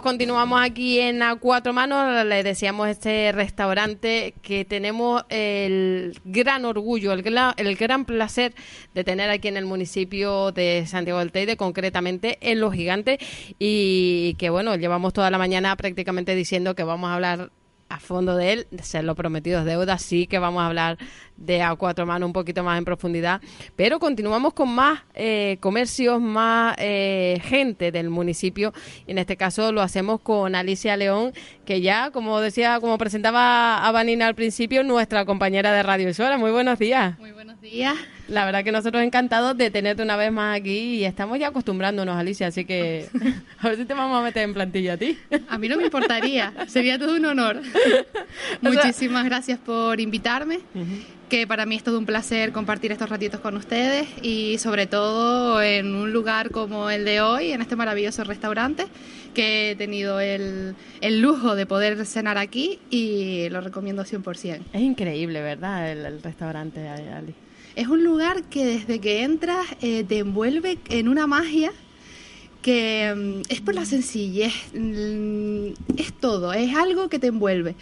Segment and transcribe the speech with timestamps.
[0.00, 2.24] continuamos aquí en A Cuatro Manos.
[2.24, 8.54] Le decíamos este restaurante que tenemos el gran orgullo, el gran, el gran placer
[8.94, 13.18] de tener aquí en el municipio de Santiago del Teide, concretamente en Los Gigantes.
[13.58, 17.50] Y que bueno, llevamos toda la mañana prácticamente diciendo que vamos a hablar
[17.92, 20.96] a fondo de él, ser lo prometido es deuda, sí que vamos a hablar
[21.36, 23.40] de a cuatro manos un poquito más en profundidad,
[23.76, 28.72] pero continuamos con más eh, comercios, más eh, gente del municipio,
[29.06, 31.32] en este caso lo hacemos con Alicia León,
[31.66, 36.38] que ya, como decía, como presentaba a Vanina al principio, nuestra compañera de Radio Isora.
[36.38, 37.18] Muy buenos días.
[37.18, 37.96] Muy buenos días.
[38.32, 42.16] La verdad que nosotros encantados de tenerte una vez más aquí y estamos ya acostumbrándonos,
[42.16, 43.06] Alicia, así que
[43.58, 45.18] a ver si te vamos a meter en plantilla a ti.
[45.50, 47.60] A mí no me importaría, sería todo un honor.
[48.62, 50.60] Muchísimas gracias por invitarme,
[51.28, 55.60] que para mí es todo un placer compartir estos ratitos con ustedes y sobre todo
[55.60, 58.86] en un lugar como el de hoy, en este maravilloso restaurante,
[59.34, 64.62] que he tenido el, el lujo de poder cenar aquí y lo recomiendo 100%.
[64.72, 65.92] Es increíble, ¿verdad?
[65.92, 67.34] El, el restaurante, Ali.
[67.76, 71.72] Es un lugar que desde que entras eh, te envuelve en una magia
[72.60, 77.74] que mm, es por la sencillez, mm, es todo, es algo que te envuelve.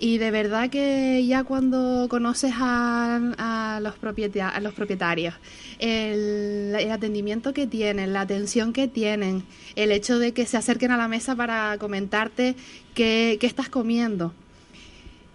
[0.00, 3.16] Y de verdad que ya cuando conoces a,
[3.76, 5.34] a los, propieta- a los propietarios,
[5.80, 9.42] el, atendimiento que tienen, la atención que tienen,
[9.74, 12.54] el hecho de que se acerquen a la mesa para comentarte
[12.94, 14.32] qué estás comiendo.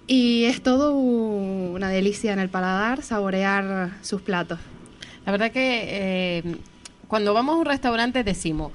[0.06, 4.59] Y es todo una delicia en el paladar saborear sus platos.
[5.25, 6.56] La verdad que eh,
[7.08, 8.72] cuando vamos a un restaurante decimos,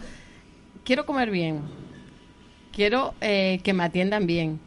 [0.85, 1.61] quiero comer bien,
[2.73, 4.59] quiero eh, que me atiendan bien.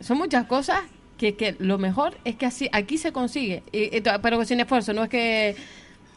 [0.00, 0.80] Son muchas cosas
[1.16, 5.04] que, que lo mejor es que así aquí se consigue, y- pero sin esfuerzo, no
[5.04, 5.56] es que...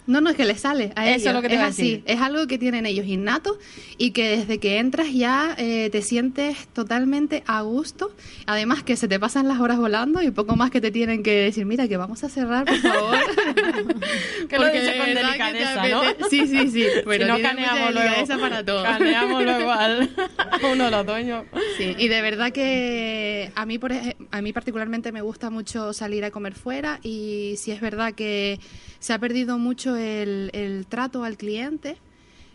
[0.07, 1.27] No, no es que les sale a Eso ellos.
[1.27, 1.81] es lo que te a así.
[1.83, 2.03] decir.
[2.05, 3.57] Es algo que tienen ellos innato
[3.97, 8.11] y que desde que entras ya eh, te sientes totalmente a gusto.
[8.45, 11.31] Además que se te pasan las horas volando y poco más que te tienen que
[11.33, 13.17] decir, mira que vamos a cerrar, por favor.
[14.49, 16.01] Que lo dice con delicadeza, ¿no?
[16.29, 16.85] Sí, sí, sí.
[17.05, 18.41] Pero si no, caneamos luego.
[18.41, 18.83] para todo.
[18.83, 20.09] Caneamos luego igual.
[20.73, 21.45] Uno los dueños.
[21.77, 26.25] Sí, y de verdad que a mí, por, a mí particularmente me gusta mucho salir
[26.25, 28.59] a comer fuera y sí es verdad que
[28.99, 31.97] se ha perdido mucho el, el trato al cliente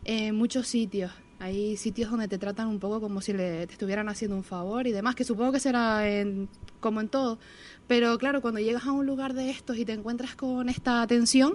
[0.05, 1.13] en muchos sitios.
[1.39, 4.87] Hay sitios donde te tratan un poco como si le, te estuvieran haciendo un favor
[4.87, 6.49] y demás, que supongo que será en-
[6.81, 7.39] como en todo.
[7.87, 11.55] Pero claro, cuando llegas a un lugar de estos y te encuentras con esta atención,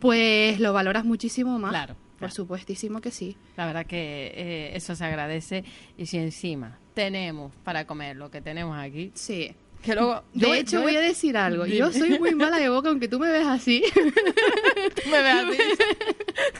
[0.00, 1.70] pues lo valoras muchísimo más.
[1.70, 3.36] Claro, Por supuestísimo que sí.
[3.56, 5.64] La verdad que eh, eso se agradece
[5.98, 9.50] y si encima tenemos para comer lo que tenemos aquí, Sí.
[9.82, 10.24] Que luego...
[10.34, 11.64] De yo- hecho, yo- voy a decir algo.
[11.64, 11.76] Dime.
[11.76, 13.82] Yo soy muy mala de boca, aunque tú me ves así.
[13.94, 15.58] Tú me ves así.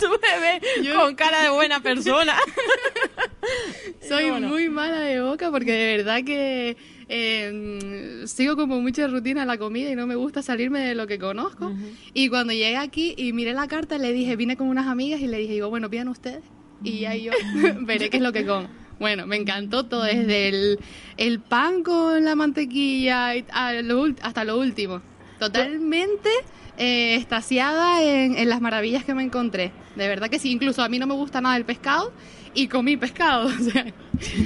[0.00, 2.34] Tú me ves con cara de buena persona.
[4.08, 4.48] soy Bueno.
[4.48, 6.76] muy mala de boca porque de verdad que
[7.08, 11.06] eh, sigo como mucha rutina en la comida y no me gusta salirme de lo
[11.06, 11.72] que conozco.
[12.14, 15.26] Y cuando llegué aquí y miré la carta, le dije, vine con unas amigas y
[15.26, 16.42] le dije, digo, bueno, pidan ustedes.
[16.82, 17.32] Y ya yo
[17.80, 18.68] veré qué es lo que como.
[18.98, 20.78] Bueno, me encantó todo, desde el,
[21.16, 25.02] el pan con la mantequilla hasta lo último.
[25.38, 26.30] Totalmente
[26.78, 29.72] eh, estasiada en, en las maravillas que me encontré.
[29.96, 32.12] De verdad que sí, incluso a mí no me gusta nada el pescado
[32.54, 33.48] y comí pescado.
[33.60, 33.86] O sea,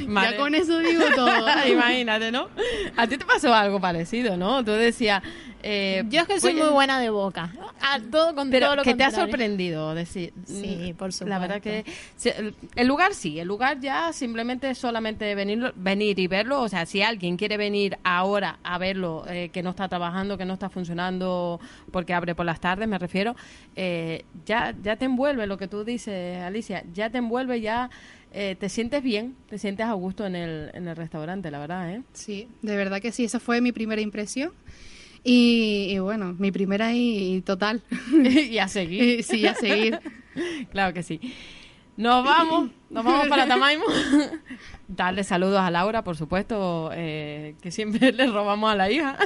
[0.06, 0.31] Vale.
[0.32, 1.31] ya con eso digo todo.
[1.69, 2.49] Imagínate, ¿no?
[2.96, 4.64] A ti te pasó algo parecido, ¿no?
[4.64, 5.22] Tú decías...
[5.62, 7.52] eh, Yo es que soy oye, muy buena de boca.
[7.82, 11.38] A todo con Pero todo lo que te ha sorprendido decir Sí, mm, por la
[11.38, 11.84] verdad que
[12.17, 12.55] supuesto.
[12.76, 17.02] el lugar sí el lugar ya simplemente solamente venir venir y verlo o sea si
[17.02, 21.58] alguien quiere venir ahora a verlo eh, que no está trabajando que no está funcionando
[21.90, 23.34] porque abre por las tardes me refiero
[23.76, 27.90] eh, ya ya te envuelve lo que tú dices Alicia ya te envuelve ya
[28.32, 31.93] eh, te sientes bien te sientes a gusto en el en el restaurante la verdad
[31.93, 34.53] eh Sí, de verdad que sí, esa fue mi primera impresión.
[35.23, 37.82] Y, y bueno, mi primera y total.
[38.50, 40.00] y a seguir Y sí, a seguir.
[40.71, 41.21] claro que sí.
[41.96, 43.84] Nos vamos, nos vamos para Tamaimo.
[44.88, 49.16] Darle saludos a Laura, por supuesto, eh, que siempre le robamos a la hija.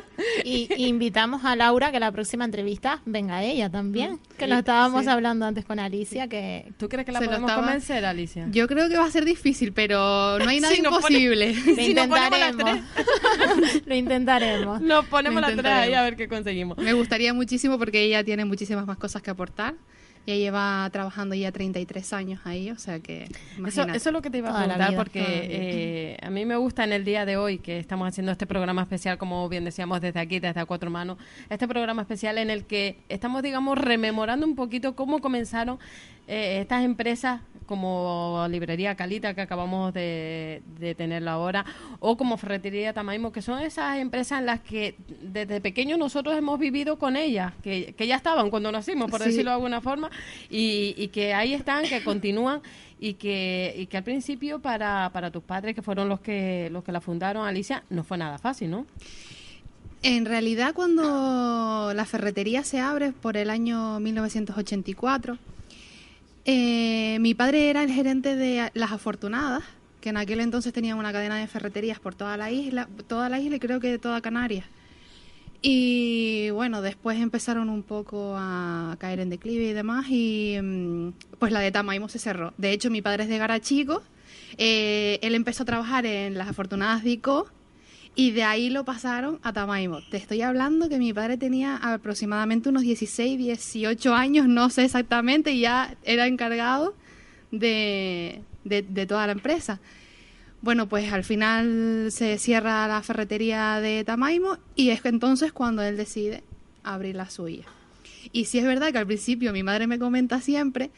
[0.45, 5.05] Y, y invitamos a Laura que la próxima entrevista venga ella también, que lo estábamos
[5.05, 5.09] sí.
[5.11, 8.47] hablando antes con Alicia, que ¿Tú crees que la podemos estaba- convencer, Alicia?
[8.51, 11.55] Yo creo que va a ser difícil, pero no hay nada Sí, pone- imposible.
[11.55, 12.81] Si las intentaremos.
[13.87, 14.81] lo intentaremos.
[14.83, 16.77] Nos ponemos las tres ahí a ver qué conseguimos.
[16.77, 19.75] Me gustaría muchísimo porque ella tiene muchísimas más cosas que aportar.
[20.27, 23.29] Ya lleva trabajando ya 33 años ahí, o sea que
[23.67, 26.85] Eso, es lo que te iba a preguntar vida, porque eh, a mí me gusta
[26.85, 30.21] en el día de hoy que estamos haciendo este programa especial, como bien decíamos desde
[30.21, 31.19] aquí, desde a cuatro manos,
[31.51, 35.79] este programa especial en el que estamos, digamos, rememorando un poquito cómo comenzaron
[36.27, 41.65] eh, estas empresas como Librería Calita, que acabamos de, de tenerla ahora,
[42.01, 46.59] o como Ferretería Tamaimo, que son esas empresas en las que desde pequeños nosotros hemos
[46.59, 49.29] vivido con ellas, que, que ya estaban cuando nacimos, por Sí.
[49.31, 50.11] decirlo de alguna forma,
[50.51, 52.61] y, y que ahí están, que continúan
[53.01, 56.85] y que, y que al principio para, para tus padres, que fueron los que, los
[56.85, 58.87] que la fundaron, Alicia, no fue nada fácil, ¿no?
[60.03, 65.39] En realidad, cuando la ferretería se abre por el año 1984,
[66.45, 69.63] eh, mi padre era el gerente de Las Afortunadas,
[70.01, 73.41] que en aquel entonces tenían una cadena de ferreterías por toda la isla, toda la
[73.41, 74.67] isla y creo que de toda Canarias.
[75.63, 81.53] Y bueno, después empezaron un poco a caer en declive y demás, y mm, pues
[81.53, 82.53] la de Tamaimo se cerró.
[82.59, 84.03] De hecho, mi padre es de Garachico,
[84.59, 87.49] eh, él empezó a trabajar en Las Afortunadas de ICO,
[88.17, 90.01] y de ahí lo pasaron a Tamaimo.
[90.03, 95.53] Te estoy hablando que mi padre tenía aproximadamente unos 16, 18 años, no sé exactamente,
[95.53, 96.95] y ya era encargado
[97.51, 99.81] de, de, toda la empresa.
[100.63, 105.97] Bueno, pues al final se cierra la ferretería de Tamaimo y es entonces cuando él
[105.97, 106.43] decide
[106.85, 107.65] abrir la suya.
[108.33, 110.91] Y sí es verdad que al principio mi madre me comenta siempre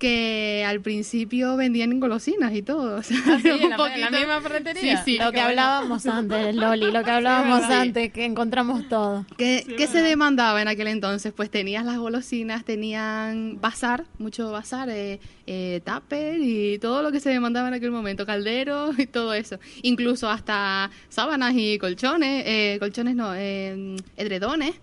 [0.00, 2.96] que al principio vendían golosinas y todo.
[2.98, 4.96] o sea, Ah, sí, en un la- en la poquito- misma ferretería.
[4.96, 5.18] Sí, sí.
[5.22, 9.24] lo que hablábamos antes, Loli, lo que hablábamos antes, que encontramos todo.
[9.36, 11.32] ¿Qué, qué se demandaba en aquel entonces?
[11.32, 17.20] Pues tenías las golosinas, tenían bazar, mucho bazar, eh, eh, tupper y todo lo que
[17.20, 19.60] se demandaba en aquel momento, calderos y todo eso.
[19.82, 24.74] Incluso hasta sábanas y colchones, eh, colchones no, eh, edredones,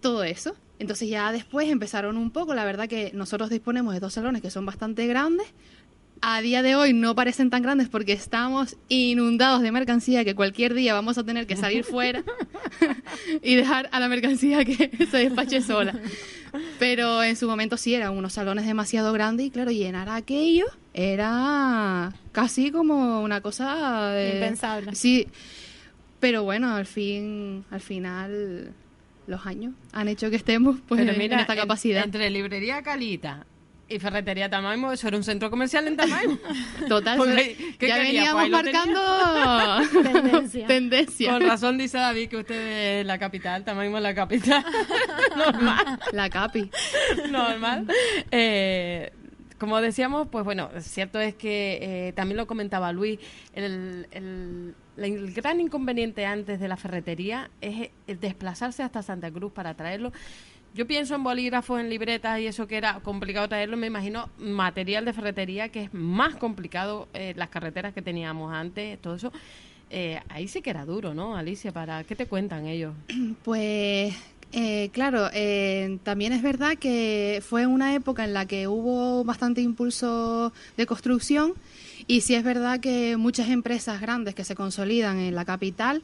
[0.00, 0.54] todo eso.
[0.82, 4.50] Entonces ya después empezaron un poco, la verdad que nosotros disponemos de dos salones que
[4.50, 5.46] son bastante grandes.
[6.20, 10.74] A día de hoy no parecen tan grandes porque estamos inundados de mercancía que cualquier
[10.74, 12.24] día vamos a tener que salir fuera
[13.42, 15.94] y dejar a la mercancía que se despache sola.
[16.80, 22.12] Pero en su momento sí eran unos salones demasiado grandes y claro, llenar aquello era
[22.32, 24.96] casi como una cosa de- Impensable.
[24.96, 25.28] Sí,
[26.18, 28.72] pero bueno, al fin, al final
[29.26, 32.04] los años han hecho que estemos pues Pero en- mira, en esta en- capacidad.
[32.04, 33.46] entre Librería Calita
[33.88, 36.38] y Ferretería Tamaimo, eso era un centro comercial en Tamaimo.
[36.88, 38.34] Total, Porque, ¿qué ya quería?
[38.34, 40.66] veníamos Pues marcando Tendencia.
[40.66, 41.32] tendencia.
[41.32, 44.64] Con razón dice David que usted es la capital, Tamaimo es la capital.
[45.36, 45.98] Normal.
[46.12, 46.70] La capi.
[47.30, 47.86] normal.
[48.30, 49.12] Eh,
[49.58, 51.78] como decíamos, pues bueno, cierto es que
[52.08, 53.18] eh, también lo comentaba Luis,
[53.54, 59.52] el, el- el gran inconveniente antes de la ferretería es el desplazarse hasta Santa Cruz
[59.52, 60.12] para traerlo.
[60.74, 65.04] Yo pienso en bolígrafos, en libretas y eso que era complicado traerlo, me imagino material
[65.04, 69.32] de ferretería que es más complicado, eh, las carreteras que teníamos antes, todo eso.
[69.90, 71.70] Eh, ahí sí que era duro, ¿no, Alicia?
[71.72, 72.94] Para ¿Qué te cuentan ellos?
[73.44, 74.16] Pues
[74.52, 79.62] eh, claro, eh, también es verdad que fue una época en la que hubo bastante
[79.62, 81.54] impulso de construcción
[82.06, 86.02] y sí es verdad que muchas empresas grandes que se consolidan en la capital,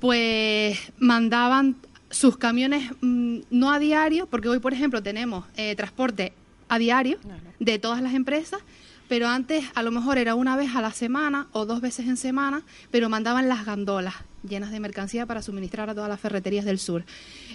[0.00, 1.76] pues mandaban
[2.10, 6.32] sus camiones mm, no a diario, porque hoy por ejemplo tenemos eh, transporte
[6.68, 7.18] a diario
[7.58, 8.60] de todas las empresas,
[9.08, 12.16] pero antes a lo mejor era una vez a la semana o dos veces en
[12.16, 14.14] semana, pero mandaban las gandolas
[14.48, 17.04] llenas de mercancía para suministrar a todas las ferreterías del sur.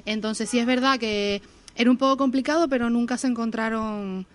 [0.06, 1.42] Entonces sí es verdad que
[1.76, 4.26] era un poco complicado, pero nunca se encontraron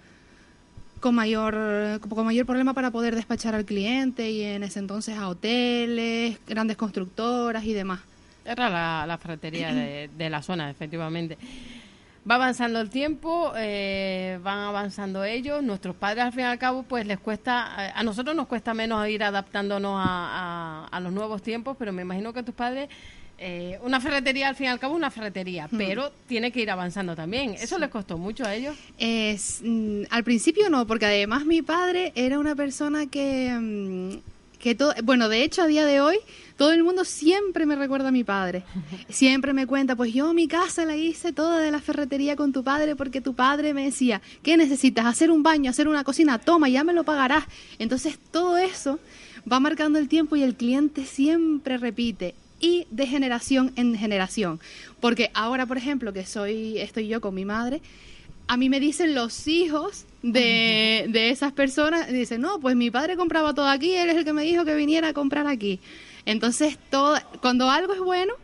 [1.00, 5.28] con mayor con mayor problema para poder despachar al cliente y en ese entonces a
[5.28, 8.00] hoteles, grandes constructoras y demás.
[8.44, 11.36] Era la, la ferretería de, de la zona, efectivamente.
[12.28, 15.62] Va avanzando el tiempo, eh, van avanzando ellos.
[15.62, 19.06] Nuestros padres, al fin y al cabo, pues les cuesta, a nosotros nos cuesta menos
[19.08, 22.88] ir adaptándonos a, a- a los nuevos tiempos, pero me imagino que tus padres,
[23.36, 27.14] eh, una ferretería, al fin y al cabo, una ferretería, pero tiene que ir avanzando
[27.14, 27.56] también.
[27.60, 28.74] ¿Eso les costó mucho a ellos?
[28.96, 34.74] Es, mm, al principio no, porque además mi padre era una persona que, mm, que
[34.74, 36.16] todo, bueno, de hecho a día de hoy
[36.56, 38.64] todo el mundo siempre me recuerda a mi padre.
[39.08, 42.62] Siempre me cuenta, pues yo mi casa la hice toda de la ferretería con tu
[42.62, 45.06] padre porque tu padre me decía, ¿qué necesitas?
[45.06, 47.44] Hacer un baño, hacer una cocina, toma, ya me lo pagarás.
[47.78, 49.00] Entonces todo eso
[49.50, 54.60] va marcando el tiempo y el cliente siempre repite y de generación en generación.
[55.00, 57.82] Porque ahora, por ejemplo, que soy estoy yo con mi madre,
[58.46, 63.16] a mí me dicen los hijos de, de esas personas, dicen, no, pues mi padre
[63.16, 65.80] compraba todo aquí, él es el que me dijo que viniera a comprar aquí.
[66.26, 68.34] Entonces, todo, cuando algo es bueno,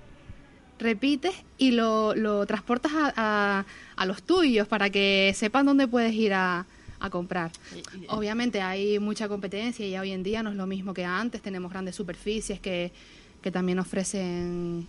[0.79, 3.65] repites y lo, lo transportas a, a,
[3.97, 6.67] a los tuyos para que sepan dónde puedes ir a,
[7.01, 7.51] a comprar.
[8.09, 11.71] Obviamente hay mucha competencia y hoy en día no es lo mismo que antes, tenemos
[11.71, 12.93] grandes superficies que,
[13.43, 14.87] que también ofrecen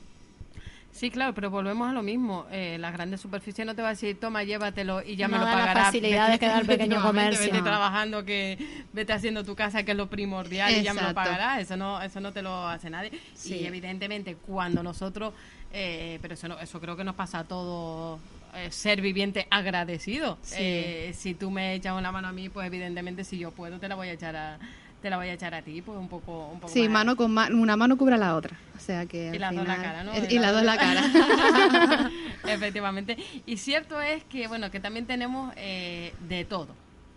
[0.92, 2.46] Sí, claro, pero volvemos a lo mismo.
[2.52, 5.40] Eh, las grandes superficies no te va a decir, toma, llévatelo y ya No me
[5.40, 5.86] lo da la pagarás.
[5.86, 7.46] facilidad de quedar pequeño comercio.
[7.46, 8.58] Vete trabajando, que
[8.94, 11.62] vete haciendo tu casa, que es lo primordial, y ya me lo pagarás.
[11.62, 13.12] Eso no, eso no te lo hace nadie.
[13.34, 13.56] Sí.
[13.56, 15.34] Y evidentemente, cuando nosotros,
[15.74, 18.20] eh, pero eso, no, eso creo que nos pasa a todos.
[18.54, 20.38] eh, ser viviente agradecido.
[20.42, 20.56] Sí.
[20.60, 23.88] Eh, si tú me echas una mano a mí, pues evidentemente si yo puedo te
[23.88, 24.60] la voy a echar a
[25.02, 26.92] te la voy a echar a ti, pues un poco, un poco Sí, más.
[26.92, 28.58] mano con ma- una mano cubre a la otra.
[28.76, 30.12] O sea que Y las dos la final- cara, ¿no?
[30.30, 31.04] Y las dos la cara.
[32.48, 33.18] Efectivamente.
[33.46, 36.70] Y cierto es que, bueno, que también tenemos eh, de todo,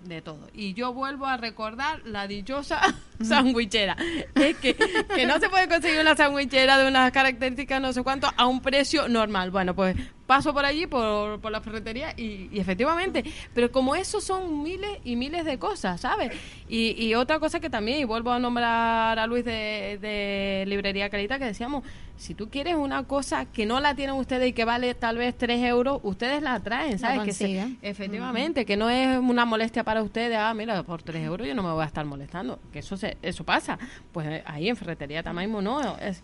[0.05, 0.49] de todo.
[0.55, 2.81] Y yo vuelvo a recordar la dichosa
[3.23, 3.97] sandwichera.
[4.35, 8.31] Es que, que no se puede conseguir una sandwichera de unas características no sé cuánto
[8.37, 9.51] a un precio normal.
[9.51, 14.21] Bueno, pues paso por allí, por, por la ferretería y, y efectivamente, pero como eso
[14.21, 16.33] son miles y miles de cosas, ¿sabes?
[16.69, 21.11] Y, y otra cosa que también, y vuelvo a nombrar a Luis de, de Librería
[21.11, 21.85] Carita, que decíamos,
[22.17, 25.37] si tú quieres una cosa que no la tienen ustedes y que vale tal vez
[25.37, 27.23] 3 euros, ustedes la traen, La ¿sabes?
[27.25, 31.47] que se- efectivamente, que no es una molestia para ustedes, ah, mira, por 3 euros
[31.47, 33.79] yo no me voy a estar molestando, que eso se, eso pasa.
[34.13, 36.23] Pues eh, ahí en Ferretería Tamaimo no, es,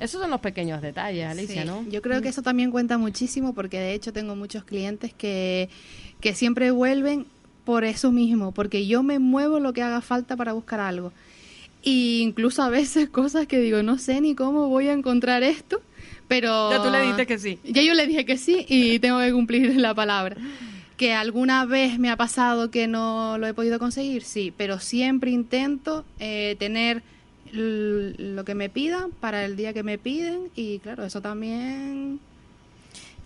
[0.00, 1.84] esos son los pequeños detalles, Alicia, Sí, ¿no?
[1.88, 5.68] Yo creo que eso también cuenta muchísimo porque de hecho tengo muchos clientes que,
[6.20, 7.26] que siempre vuelven
[7.64, 11.12] por eso mismo, porque yo me muevo lo que haga falta para buscar algo.
[11.82, 15.80] Y incluso a veces cosas que digo, no sé ni cómo voy a encontrar esto,
[16.28, 16.70] pero...
[16.70, 17.58] Ya tú le dijiste que sí.
[17.64, 20.36] Ya yo le dije que sí y tengo que cumplir la palabra.
[20.96, 25.30] Que alguna vez me ha pasado que no lo he podido conseguir, sí, pero siempre
[25.30, 27.02] intento eh, tener
[27.52, 32.20] lo que me pidan para el día que me piden y claro, eso también...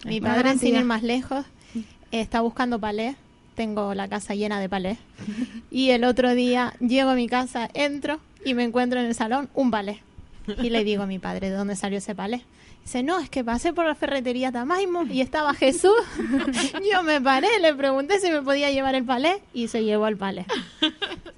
[0.05, 0.79] Mi padre, sin garantía.
[0.81, 1.47] ir más lejos,
[2.11, 3.17] está buscando palés.
[3.55, 4.99] Tengo la casa llena de palés.
[5.71, 9.49] Y el otro día llego a mi casa, entro y me encuentro en el salón
[9.55, 10.03] un palé.
[10.63, 12.43] Y le digo a mi padre, ¿de dónde salió ese palé?
[12.85, 15.95] Dice, no, es que pasé por la ferretería Tamaimo y estaba Jesús.
[16.93, 20.17] Yo me paré, le pregunté si me podía llevar el palé y se llevó el
[20.17, 20.47] palé.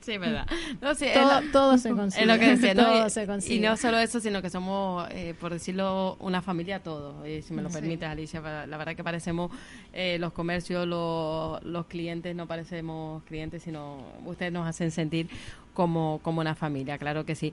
[0.06, 0.46] Sí, verdad.
[0.80, 2.22] No, sí, Todo, lo- todo se consigue.
[2.22, 2.84] Es lo que decía, ¿no?
[2.84, 3.56] Todo se consigue.
[3.56, 7.26] Y no solo eso, sino que somos, eh, por decirlo, una familia todos.
[7.26, 9.50] Y si me lo permites, Alicia, la verdad que parecemos
[9.92, 15.28] eh, los comercios, los, los clientes, no parecemos clientes, sino ustedes nos hacen sentir
[15.74, 17.52] como, como una familia, claro que sí.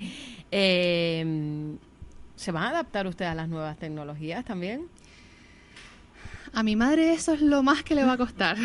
[0.52, 1.76] Eh,
[2.36, 4.88] ¿Se van a adaptar ustedes a las nuevas tecnologías también?
[6.56, 8.58] A mi madre eso es lo más que le va a costar,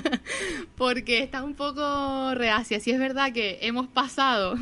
[0.76, 2.78] porque está un poco reacia.
[2.78, 4.54] Si es verdad que hemos pasado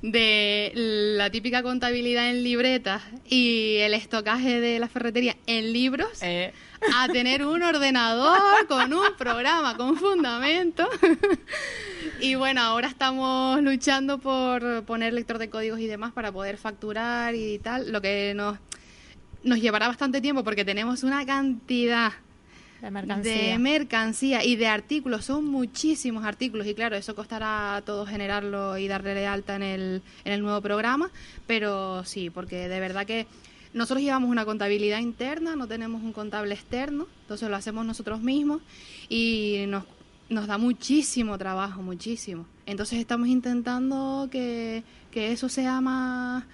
[0.00, 6.54] de la típica contabilidad en libretas y el estocaje de la ferretería en libros Eh,
[6.96, 10.88] a tener un ordenador con un programa con fundamento.
[12.22, 17.34] y bueno, ahora estamos luchando por poner lector de códigos y demás para poder facturar
[17.34, 18.58] y tal, lo que nos,
[19.44, 22.12] nos llevará bastante tiempo porque tenemos una cantidad
[22.80, 23.32] De mercancía.
[23.32, 28.76] de mercancía y de artículos, son muchísimos artículos y claro, eso costará a todos generarlo
[28.78, 31.10] y darle de alta en el, en el nuevo programa,
[31.46, 33.26] pero sí, porque de verdad que
[33.74, 38.60] nosotros llevamos una contabilidad interna, no tenemos un contable externo, entonces lo hacemos nosotros mismos
[39.08, 39.84] y nos,
[40.28, 42.46] nos da muchísimo trabajo, muchísimo.
[42.66, 46.44] Entonces estamos intentando que, que eso sea más...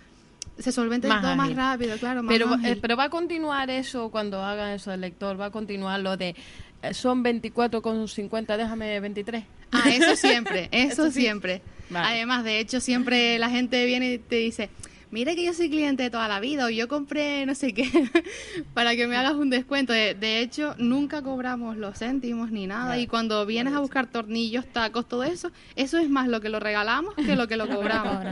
[0.59, 2.23] Se solvente Más todo más rápido, claro.
[2.23, 2.67] Más pero, ágil.
[2.67, 6.17] eh, pero va a continuar eso cuando hagan eso del lector, va a continuar lo
[6.17, 6.35] de
[6.83, 9.45] eh, son 24 con 50, déjame 23.
[9.73, 11.21] Ah, eso siempre, eso, Eso sí.
[11.23, 11.63] siempre.
[11.91, 12.07] Vale.
[12.17, 14.69] Además, de hecho, siempre la gente viene y te dice,
[15.11, 17.89] mire que yo soy cliente de toda la vida o yo compré no sé qué
[18.75, 19.93] para que me hagas un descuento.
[19.93, 23.03] De, de hecho, nunca cobramos los céntimos ni nada Vale.
[23.03, 26.61] y cuando vienes a buscar tornillos, tacos, todo eso, eso es más lo que lo
[26.61, 28.25] regalamos que lo que lo cobramos.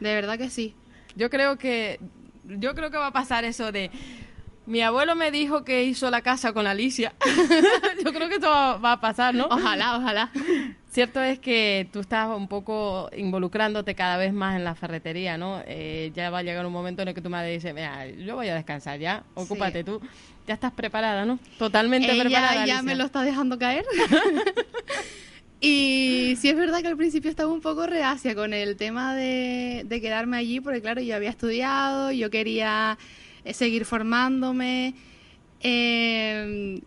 [0.00, 0.74] De verdad que sí.
[1.16, 2.00] Yo creo que
[2.44, 3.90] yo creo que va a pasar eso de
[4.66, 7.14] mi abuelo me dijo que hizo la casa con Alicia.
[8.04, 9.46] yo creo que esto va, a pasar, ¿no?
[9.46, 10.30] Ojalá, ojalá.
[10.90, 15.62] Cierto es que tú estás un poco involucrándote cada vez más en la ferretería, ¿no?
[15.66, 18.36] Eh, ya va a llegar un momento en el que tu madre dice, mira, yo
[18.36, 20.00] voy a descansar ya, ocúpate tú.
[20.46, 21.38] Ya estás preparada, ¿no?
[21.58, 22.54] Totalmente Ella preparada.
[22.54, 22.82] ya Alicia.
[22.82, 23.84] me lo está dejando caer.
[25.64, 29.86] y sí es verdad que al principio estaba un poco reacia con el tema de,
[29.88, 32.98] quedarme allí, porque claro, yo había estudiado, yo quería
[33.44, 34.94] eh, seguir formándome.
[35.60, 36.82] Eh,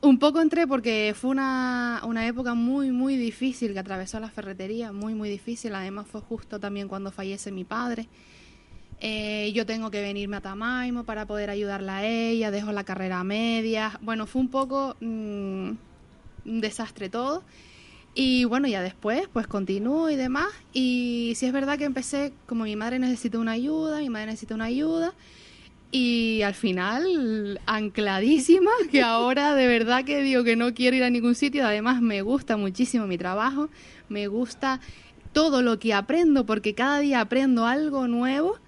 [0.00, 4.90] un poco entré porque fue una, una época muy, muy difícil que atravesó la ferretería,
[4.90, 5.74] muy, muy difícil.
[5.74, 8.08] Además fue justo también cuando fallece mi padre.
[9.00, 13.20] Eh, yo tengo que venirme a Tamaimo para poder ayudarla a ella, dejo la carrera
[13.20, 13.98] a medias.
[14.00, 15.70] Bueno, fue un poco mm,
[16.46, 17.42] un desastre todo.
[18.20, 20.48] Y bueno, ya después pues continúo y demás.
[20.72, 24.56] Y sí es verdad que empecé, como mi madre necesita una ayuda, mi madre necesita
[24.56, 25.14] una ayuda.
[25.92, 31.10] Y al final, ancladísima, que ahora de verdad que digo que no quiero ir a
[31.10, 31.64] ningún sitio.
[31.64, 33.68] Además, me gusta muchísimo mi trabajo,
[34.08, 34.80] me gusta
[35.32, 38.58] todo lo que aprendo, porque cada día aprendo algo nuevo.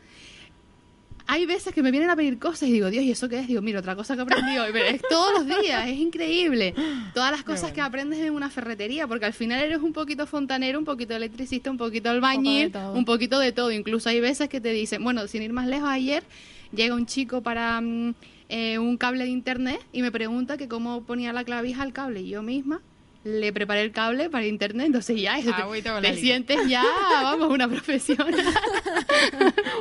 [1.32, 3.46] Hay veces que me vienen a pedir cosas y digo, Dios, ¿y eso qué es?
[3.46, 4.70] Digo, mira, otra cosa que aprendí hoy.
[4.72, 6.74] Pero es todos los días, es increíble.
[7.14, 10.80] Todas las cosas que aprendes en una ferretería, porque al final eres un poquito fontanero,
[10.80, 12.94] un poquito electricista, un poquito albañil, todo.
[12.94, 13.70] un poquito de todo.
[13.70, 16.24] Incluso hay veces que te dicen, bueno, sin ir más lejos, ayer
[16.72, 18.14] llega un chico para mm,
[18.48, 22.22] eh, un cable de internet y me pregunta que cómo ponía la clavija al cable.
[22.22, 22.80] Y yo misma
[23.24, 25.52] le preparé el cable para internet, entonces ya eso,
[26.00, 26.82] te- sientes ya,
[27.22, 28.34] vamos, una profesional.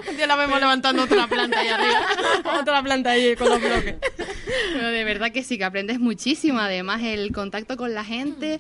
[0.09, 2.01] Un día la vemos levantando otra planta ahí arriba.
[2.59, 3.95] otra planta ahí con los bloques.
[4.73, 6.59] Pero de verdad que sí, que aprendes muchísimo.
[6.59, 8.59] Además, el contacto con la gente.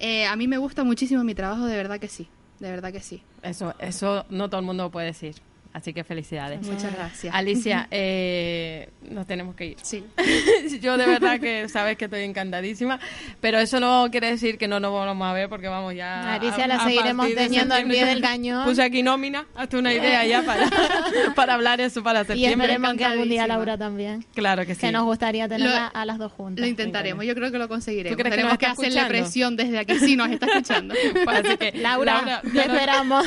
[0.00, 2.28] eh, a mí me gusta muchísimo mi trabajo, de verdad que sí.
[2.58, 3.22] De verdad que sí.
[3.42, 5.36] Eso, eso no todo el mundo lo puede decir.
[5.72, 6.66] Así que felicidades.
[6.66, 7.32] Muchas gracias.
[7.34, 9.76] Alicia, eh, nos tenemos que ir.
[9.82, 10.02] Sí.
[10.80, 12.98] Yo de verdad que sabes que estoy encantadísima,
[13.40, 16.34] pero eso no quiere decir que no nos vamos a ver porque vamos ya.
[16.34, 18.64] Alicia, a- la a seguiremos teniendo al pie del cañón.
[18.64, 20.68] Puse aquí nómina, hazte una idea ya para,
[21.36, 22.66] para hablar eso para Y septiembre.
[22.72, 23.46] esperemos que algún día.
[23.46, 24.24] Laura también.
[24.34, 24.80] Claro que sí.
[24.80, 26.60] Que nos gustaría tenerla Lo- a las dos juntas.
[26.62, 28.16] Lo intentaremos, yo creo que lo conseguiremos.
[28.16, 29.22] ¿Tú crees que Tenemos que, está hacerle escuchando?
[29.22, 29.98] presión desde aquí.
[29.98, 30.94] Sí, nos está escuchando.
[31.28, 33.26] Así que, Laura, te ya no- esperamos.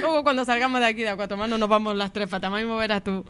[0.00, 2.52] Luego cuando salgamos de aquí de a cuatro manos nos vamos las tres patas.
[2.52, 3.24] Mismo verás tú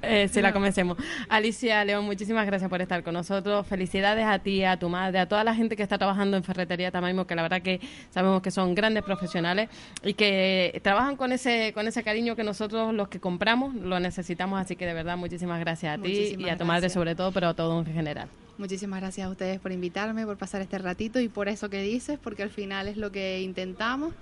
[0.00, 0.96] eh, si la comencemos.
[1.28, 3.66] Alicia León, muchísimas gracias por estar con nosotros.
[3.66, 6.92] Felicidades a ti, a tu madre, a toda la gente que está trabajando en Ferretería
[6.92, 9.68] Tamaimo, que la verdad que sabemos que son grandes profesionales
[10.04, 14.60] y que trabajan con ese con ese cariño que nosotros los que compramos lo necesitamos.
[14.60, 16.92] Así que de verdad muchísimas gracias a ti y a tu madre gracias.
[16.92, 18.28] sobre todo, pero a todo en general.
[18.56, 22.20] Muchísimas gracias a ustedes por invitarme, por pasar este ratito y por eso que dices,
[22.22, 24.12] porque al final es lo que intentamos.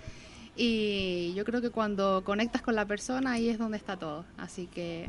[0.60, 4.24] Y yo creo que cuando conectas con la persona, ahí es donde está todo.
[4.36, 5.08] Así que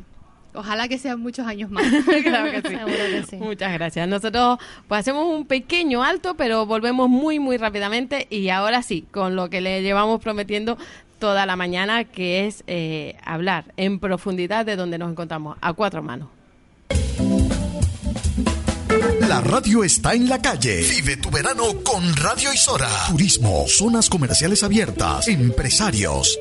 [0.54, 1.84] ojalá que sean muchos años más.
[2.22, 2.76] claro que sí.
[2.76, 3.36] Seguro que sí.
[3.36, 4.08] Muchas gracias.
[4.08, 8.28] Nosotros pues hacemos un pequeño alto, pero volvemos muy, muy rápidamente.
[8.30, 10.78] Y ahora sí, con lo que le llevamos prometiendo
[11.18, 16.00] toda la mañana, que es eh, hablar en profundidad de donde nos encontramos, a cuatro
[16.00, 16.28] manos.
[19.30, 20.82] La radio está en la calle.
[20.82, 22.90] Vive tu verano con Radio Isora.
[23.06, 26.36] Turismo, zonas comerciales abiertas, empresarios.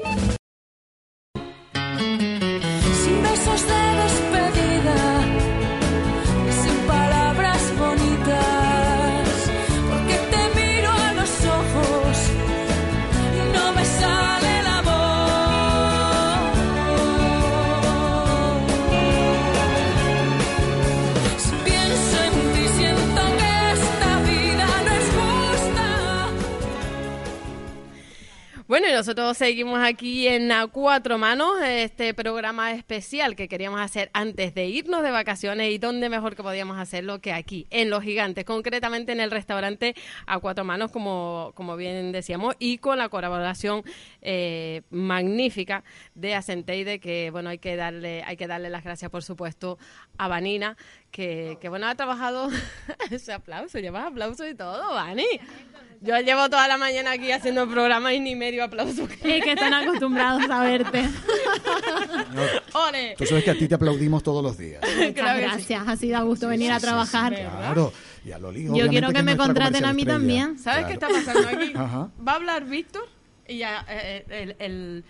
[28.69, 34.11] Bueno, y nosotros seguimos aquí en A Cuatro Manos, este programa especial que queríamos hacer
[34.13, 38.03] antes de irnos de vacaciones y dónde mejor que podíamos hacerlo que aquí, en Los
[38.03, 39.95] Gigantes, concretamente en el restaurante
[40.27, 43.81] A Cuatro Manos, como, como bien decíamos, y con la colaboración
[44.21, 49.23] eh, magnífica de Acenteide, que bueno, hay que darle, hay que darle las gracias, por
[49.23, 49.79] supuesto,
[50.19, 50.77] a Vanina,
[51.09, 52.51] que, que bueno, ha trabajado
[53.09, 55.25] ese aplauso, llevas aplauso y todo, Vani.
[56.01, 59.03] Yo llevo toda la mañana aquí haciendo el programa y ni medio aplauso.
[59.21, 61.03] Es que están acostumbrados a verte.
[62.73, 63.15] ¡Ole!
[63.17, 64.81] Tú sabes que a ti te aplaudimos todos los días.
[64.81, 65.49] Claro que sí.
[65.49, 65.87] gracias.
[65.87, 67.33] Así da gusto venir a trabajar.
[67.35, 67.91] Claro.
[68.25, 70.19] Y a Loli, Yo quiero que me contraten a mí estrella.
[70.19, 70.59] también.
[70.59, 71.73] ¿Sabes qué está pasando aquí?
[71.75, 72.09] Ajá.
[72.25, 73.03] Va a hablar Víctor
[73.47, 75.03] y ya eh, eh, el, el,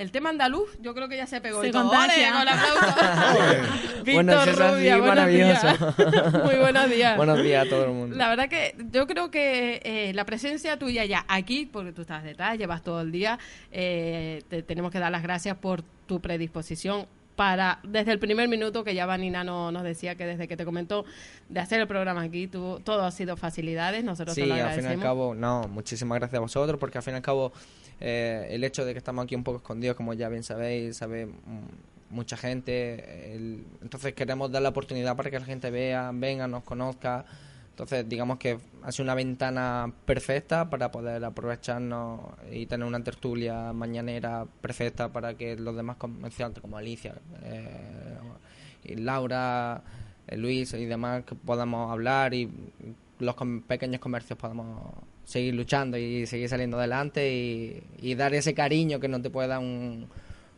[0.00, 1.60] el tema andaluz, yo creo que ya se pegó.
[1.60, 1.90] Se y todo.
[1.90, 2.30] contagia.
[2.30, 2.32] ¡Ole!
[2.32, 3.72] Con el aplauso.
[4.02, 5.64] Víctor Bueno, eso es así, Rubia, buenos días.
[6.44, 7.16] Muy buenos días.
[7.18, 8.16] Buenos días a todo el mundo.
[8.16, 12.24] La verdad que yo creo que eh, la presencia tuya ya aquí, porque tú estás
[12.24, 13.38] detrás, llevas todo el día,
[13.72, 17.06] eh, te tenemos que dar las gracias por tu predisposición
[17.40, 20.66] para desde el primer minuto que ya Vanina no, nos decía que desde que te
[20.66, 21.06] comentó
[21.48, 24.84] de hacer el programa aquí, tú, todo ha sido facilidades, nosotros te Sí, al fin
[24.84, 27.50] y al cabo, no, muchísimas gracias a vosotros, porque al fin y al cabo,
[27.98, 31.24] eh, el hecho de que estamos aquí un poco escondidos, como ya bien sabéis, sabe
[31.24, 36.46] mm, mucha gente, el- entonces queremos dar la oportunidad para que la gente vea, venga,
[36.46, 37.24] nos conozca.
[37.80, 42.20] Entonces, digamos que ha sido una ventana perfecta para poder aprovecharnos
[42.52, 48.18] y tener una tertulia mañanera perfecta para que los demás comerciantes, como Alicia, eh,
[48.84, 49.82] y Laura,
[50.26, 52.50] eh, Luis y demás, que podamos hablar y
[53.18, 54.92] los com- pequeños comercios podamos
[55.24, 59.48] seguir luchando y seguir saliendo adelante y, y dar ese cariño que no te puede
[59.48, 60.06] dar un,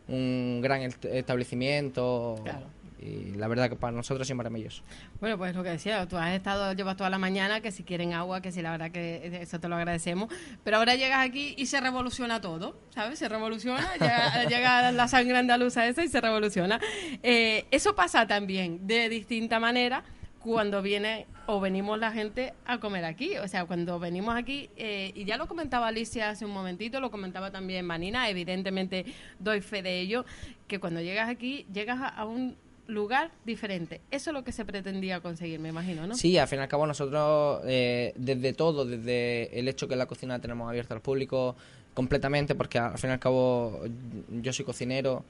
[0.09, 2.35] un gran est- establecimiento.
[2.43, 2.65] Claro.
[3.03, 4.81] Y la verdad que para nosotros es maravilloso.
[5.19, 8.13] Bueno, pues lo que decía, tú has estado, llevas toda la mañana, que si quieren
[8.13, 11.65] agua, que si la verdad que eso te lo agradecemos, pero ahora llegas aquí y
[11.65, 13.19] se revoluciona todo, ¿sabes?
[13.19, 16.79] Se revoluciona, llega, llega la sangre andaluza esa y se revoluciona.
[17.21, 20.03] Eh, eso pasa también de distinta manera
[20.39, 23.37] cuando viene o venimos la gente a comer aquí.
[23.37, 27.11] O sea, cuando venimos aquí, eh, y ya lo comentaba Alicia hace un momentito, lo
[27.11, 29.05] comentaba también Manina, evidentemente
[29.39, 30.25] doy fe de ello,
[30.67, 32.55] que cuando llegas aquí, llegas a, a un
[32.87, 34.01] lugar diferente.
[34.11, 36.15] Eso es lo que se pretendía conseguir, me imagino, ¿no?
[36.15, 40.05] Sí, al fin y al cabo nosotros, eh, desde todo, desde el hecho que la
[40.05, 41.55] cocina la tenemos abierta al público
[41.93, 43.81] completamente, porque al fin y al cabo
[44.29, 45.23] yo soy cocinero,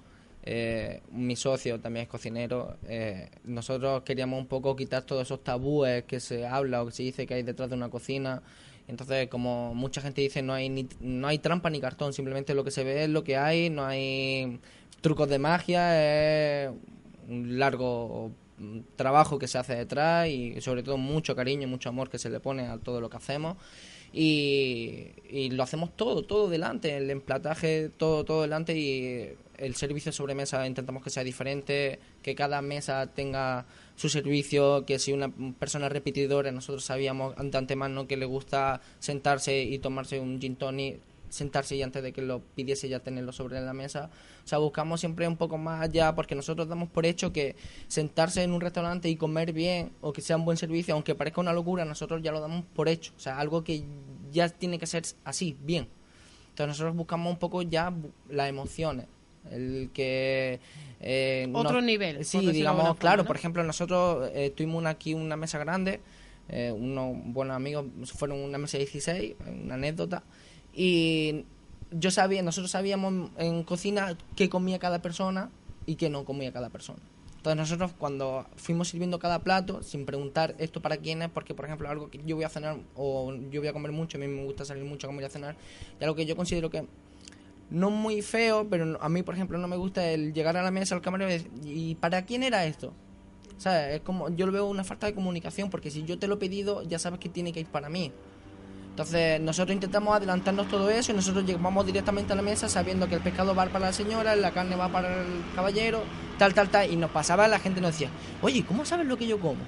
[0.46, 6.04] eh, mi socio también es cocinero, eh, nosotros queríamos un poco quitar todos esos tabúes
[6.04, 8.42] que se habla o que se dice que hay detrás de una cocina.
[8.86, 12.66] Entonces, como mucha gente dice, no hay ni, no hay trampa ni cartón, simplemente lo
[12.66, 14.60] que se ve es lo que hay, no hay
[15.00, 16.72] trucos de magia, es
[17.28, 18.32] un largo
[18.96, 22.40] trabajo que se hace detrás y sobre todo mucho cariño, mucho amor que se le
[22.40, 23.58] pone a todo lo que hacemos.
[24.16, 30.16] Y, lo hacemos todo, todo delante, el emplataje, todo, todo delante y el servicio de
[30.16, 35.90] sobremesa intentamos que sea diferente, que cada mesa tenga su servicio, que si una persona
[35.90, 41.00] repetidora, nosotros sabíamos de antemano que le gusta sentarse y tomarse un gin tonic
[41.34, 44.10] sentarse y antes de que lo pidiese ya tenerlo sobre la mesa.
[44.44, 47.56] O sea, buscamos siempre un poco más allá porque nosotros damos por hecho que
[47.88, 51.42] sentarse en un restaurante y comer bien o que sea un buen servicio, aunque parezca
[51.42, 53.14] una locura, nosotros ya lo damos por hecho.
[53.18, 53.84] O sea, algo que
[54.32, 55.88] ya tiene que ser así, bien.
[56.50, 57.92] Entonces nosotros buscamos un poco ya
[58.30, 59.08] las emociones.
[59.52, 60.60] El que...
[61.02, 63.28] eh, Otro no- nivel, Sí, digamos, forma, claro, ¿no?
[63.28, 66.00] por ejemplo, nosotros eh, tuvimos una- aquí una mesa grande,
[66.50, 70.24] eh, unos buenos amigos, fueron una mesa de 16, una anécdota,
[70.74, 71.46] y
[71.92, 75.52] yo sabía, nosotros sabíamos en cocina qué comía cada persona
[75.86, 77.00] y qué no comía cada persona.
[77.38, 81.66] Entonces nosotros cuando fuimos sirviendo cada plato, sin preguntar esto para quién es, porque por
[81.66, 84.28] ejemplo algo que yo voy a cenar o yo voy a comer mucho, a mí
[84.28, 85.56] me gusta salir mucho a comer y a cenar,
[86.00, 86.88] y algo que yo considero que
[87.70, 90.72] no muy feo, pero a mí, por ejemplo, no me gusta el llegar a la
[90.72, 92.94] mesa al camarero y decir, ¿y para quién era esto?
[93.58, 93.96] ¿Sabes?
[93.96, 96.38] Es como, yo lo veo una falta de comunicación, porque si yo te lo he
[96.38, 98.12] pedido, ya sabes que tiene que ir para mí.
[98.94, 103.16] Entonces, nosotros intentamos adelantarnos todo eso y nosotros llegamos directamente a la mesa sabiendo que
[103.16, 106.04] el pescado va para la señora, la carne va para el caballero,
[106.38, 106.94] tal, tal, tal.
[106.94, 108.10] Y nos pasaba, la gente nos decía,
[108.44, 109.62] oye, ¿cómo sabes lo que yo como?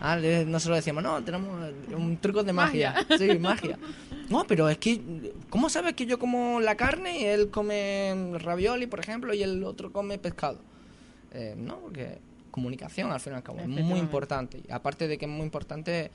[0.00, 1.48] Ah, nosotros decíamos, no, tenemos
[1.96, 3.06] un truco de magia.
[3.16, 3.78] Sí, magia.
[4.28, 8.88] No, pero es que, ¿cómo sabes que yo como la carne y él come ravioli,
[8.88, 10.58] por ejemplo, y el otro come pescado?
[11.30, 12.18] Eh, no, porque
[12.50, 14.60] comunicación al fin y al cabo es muy importante.
[14.70, 16.10] Aparte de que es muy importante,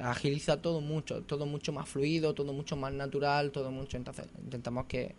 [0.00, 3.96] agiliza todo mucho, todo mucho más fluido, todo mucho más natural, todo mucho.
[3.96, 5.14] Entonces, intentamos que,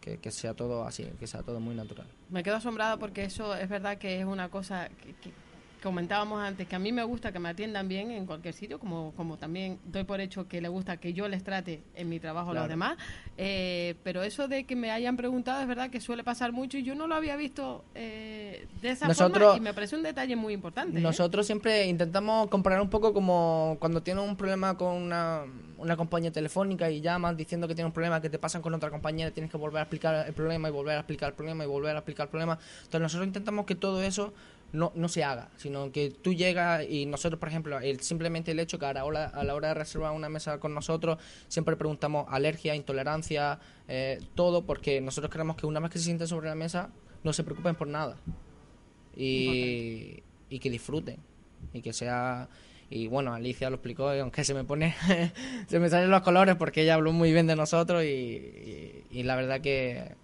[0.00, 2.06] que, que sea todo así, que sea todo muy natural.
[2.30, 5.47] Me quedo asombrada porque eso es verdad que es una cosa que, que
[5.82, 9.12] comentábamos antes, que a mí me gusta que me atiendan bien en cualquier sitio, como,
[9.16, 12.50] como también doy por hecho que le gusta que yo les trate en mi trabajo
[12.50, 12.68] a los Claro.
[12.70, 12.96] demás.
[13.36, 16.82] Eh, pero eso de que me hayan preguntado es verdad que suele pasar mucho y
[16.82, 20.34] yo no lo había visto eh, de esa Nosotros- forma y me parece un detalle
[20.36, 20.98] muy importante.
[20.98, 21.02] ¿eh?
[21.02, 25.44] Nosotros siempre intentamos comparar un poco como cuando tienes un problema con una,
[25.76, 28.90] una compañía telefónica y llamas diciendo que tienes un problema que te pasan con otra
[28.90, 31.66] compañía, tienes que volver a explicar el problema y volver a explicar el problema y
[31.68, 32.58] volver a explicar el problema.
[32.78, 34.32] Entonces nosotros intentamos que todo eso
[34.72, 38.60] no, no se haga, sino que tú llegas y nosotros, por ejemplo, el, simplemente el
[38.60, 41.76] hecho que a la, hora, a la hora de reservar una mesa con nosotros, siempre
[41.76, 46.48] preguntamos alergia, intolerancia, eh, todo, porque nosotros queremos que una vez que se sienten sobre
[46.48, 46.90] la mesa,
[47.24, 48.16] no se preocupen por nada.
[49.16, 51.18] Y, y que disfruten
[51.72, 52.48] y que sea
[52.90, 54.94] y bueno Alicia lo explicó y aunque se me pone
[55.66, 59.22] se me salen los colores porque ella habló muy bien de nosotros y, y- y
[59.24, 60.14] la verdad que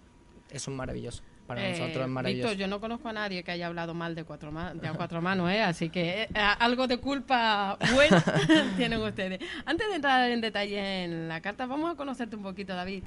[0.49, 3.51] eso es maravilloso para Eh, nosotros es maravilloso Víctor, yo no conozco a nadie que
[3.51, 5.61] haya hablado mal de cuatro, de cuatro manos, ¿eh?
[5.61, 6.29] así que eh,
[6.59, 8.23] algo de culpa buena
[8.77, 9.39] tienen ustedes.
[9.65, 13.03] Antes de entrar en detalle en la carta, vamos a conocerte un poquito, David.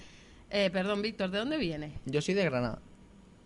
[0.50, 1.92] Eh, perdón, Víctor, ¿de dónde vienes?
[2.06, 2.78] yo soy de Granada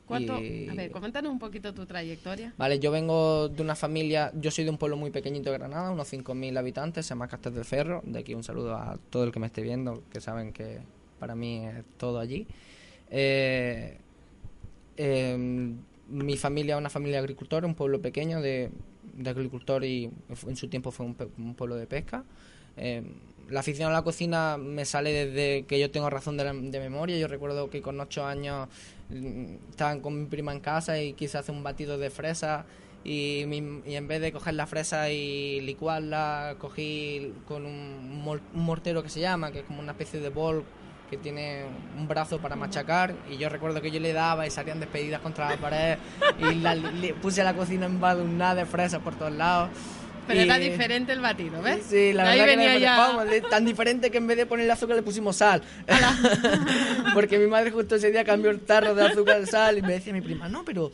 [0.07, 0.40] ¿Cuánto?
[0.42, 2.52] Y- A ver, coméntanos un poquito tu trayectoria.
[2.59, 5.90] Vale, yo vengo de una familia, yo soy de un pueblo muy pequeñito de Granada,
[5.90, 8.02] unos 5.000 habitantes, se llama Castel del Ferro.
[8.05, 10.81] De aquí un saludo a todo el que me esté viendo, que saben que
[11.18, 12.46] para mí es todo allí.
[13.11, 13.98] Eh,
[14.96, 15.37] eh,
[16.09, 18.70] mi familia es una familia de agricultores, un pueblo pequeño de,
[19.14, 20.11] de agricultor y
[20.46, 22.24] en su tiempo fue un, un pueblo de pesca.
[22.76, 23.02] Eh,
[23.50, 26.81] la afición a la cocina me sale desde que yo tengo razón de, la- de
[26.81, 27.18] memoria.
[27.18, 28.68] Yo recuerdo que con ocho años
[29.11, 32.64] mm, estaban con mi prima en casa y quise hacer un batido de fresa
[33.05, 38.24] y, en vez de coger la fresa y licuarla, cogí con un,
[38.55, 40.64] un mortero que se llama, que es como una especie de bol
[41.12, 41.66] que tiene
[41.98, 45.51] un brazo para machacar y yo recuerdo que yo le daba y salían despedidas contra
[45.51, 45.98] la pared
[46.38, 49.68] y la- le puse la cocina embadurnada de fresas por todos lados.
[50.27, 51.85] Pero Y- era diferente el batido, ¿ves?
[51.87, 52.96] Sí, la Ahí verdad que venía era ya.
[52.96, 55.61] vamos, tan diferente que en vez de ponerle azúcar le pusimos sal.
[57.12, 59.92] Porque mi madre justo ese día cambió el tarro de azúcar al sal y me
[59.92, 60.90] decía mi prima, no, pero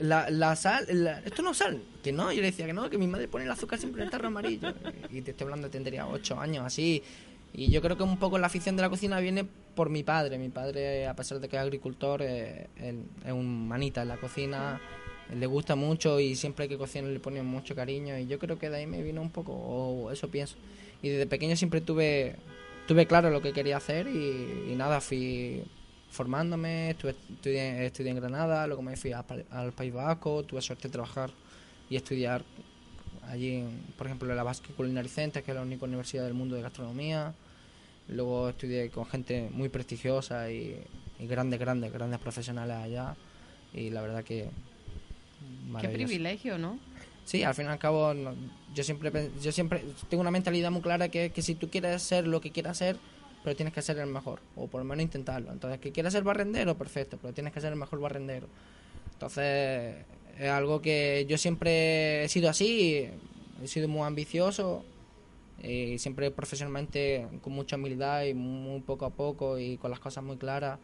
[0.00, 1.80] la, la sal, la- esto no es sal.
[2.02, 4.06] Que no, yo le decía que no, que mi madre pone el azúcar siempre en
[4.06, 4.74] el tarro amarillo.
[5.10, 7.00] Y te estoy hablando, tendría ocho años así.
[7.52, 10.38] Y yo creo que un poco la afición de la cocina viene por mi padre.
[10.38, 14.80] Mi padre, a pesar de que es agricultor, eh, es un manita en la cocina.
[15.34, 18.18] Le gusta mucho y siempre que cocina le pone mucho cariño.
[18.18, 20.56] Y yo creo que de ahí me vino un poco, o eso pienso.
[21.02, 22.36] Y desde pequeño siempre tuve,
[22.86, 25.62] tuve claro lo que quería hacer y, nada, fui
[26.10, 30.92] formándome, estuve, estudié, estudié en Granada, luego me fui al País Vasco, tuve suerte de
[30.92, 31.30] trabajar
[31.88, 32.44] y estudiar
[33.30, 36.34] allí, en, por ejemplo, en la Basque Culinary Center, que es la única universidad del
[36.34, 37.32] mundo de gastronomía.
[38.08, 40.76] Luego estudié con gente muy prestigiosa y,
[41.18, 43.14] y grandes, grandes, grandes profesionales allá.
[43.72, 44.50] Y la verdad que...
[45.80, 46.78] Qué privilegio, ¿no?
[47.24, 48.34] Sí, al fin y al cabo, no-
[48.74, 52.26] yo siempre yo siempre tengo una mentalidad muy clara que, que si tú quieres ser
[52.26, 52.96] lo que quieras ser,
[53.44, 55.52] pero tienes que ser el mejor, o por lo menos intentarlo.
[55.52, 58.48] Entonces, que quieras ser barrendero, perfecto, pero tienes que ser el mejor barrendero.
[59.12, 59.96] Entonces,
[60.40, 63.06] es algo que yo siempre he sido así,
[63.62, 64.84] he sido muy ambicioso,
[65.62, 70.24] y siempre profesionalmente con mucha humildad y muy poco a poco y con las cosas
[70.24, 70.78] muy claras,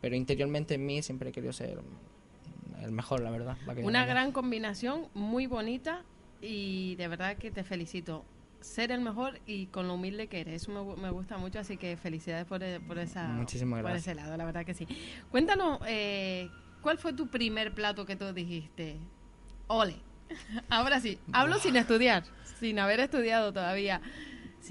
[0.00, 1.80] pero interiormente en mí siempre he querido ser
[2.80, 3.56] el mejor, la verdad.
[3.66, 6.02] la que Una gran combinación, muy bonita
[6.40, 8.24] y de verdad que te felicito.
[8.60, 10.62] Ser el mejor y con lo humilde que eres.
[10.62, 14.08] Eso me, me gusta mucho, así que felicidades por, por, esa, Muchísimas por gracias.
[14.08, 14.88] ese lado, la verdad que sí.
[15.30, 16.48] Cuéntanos, eh,
[16.86, 18.96] ¿cuál fue tu primer plato que tú dijiste?
[19.66, 19.96] Ole.
[20.70, 22.22] Ahora sí, hablo sin estudiar,
[22.60, 24.00] sin haber estudiado todavía.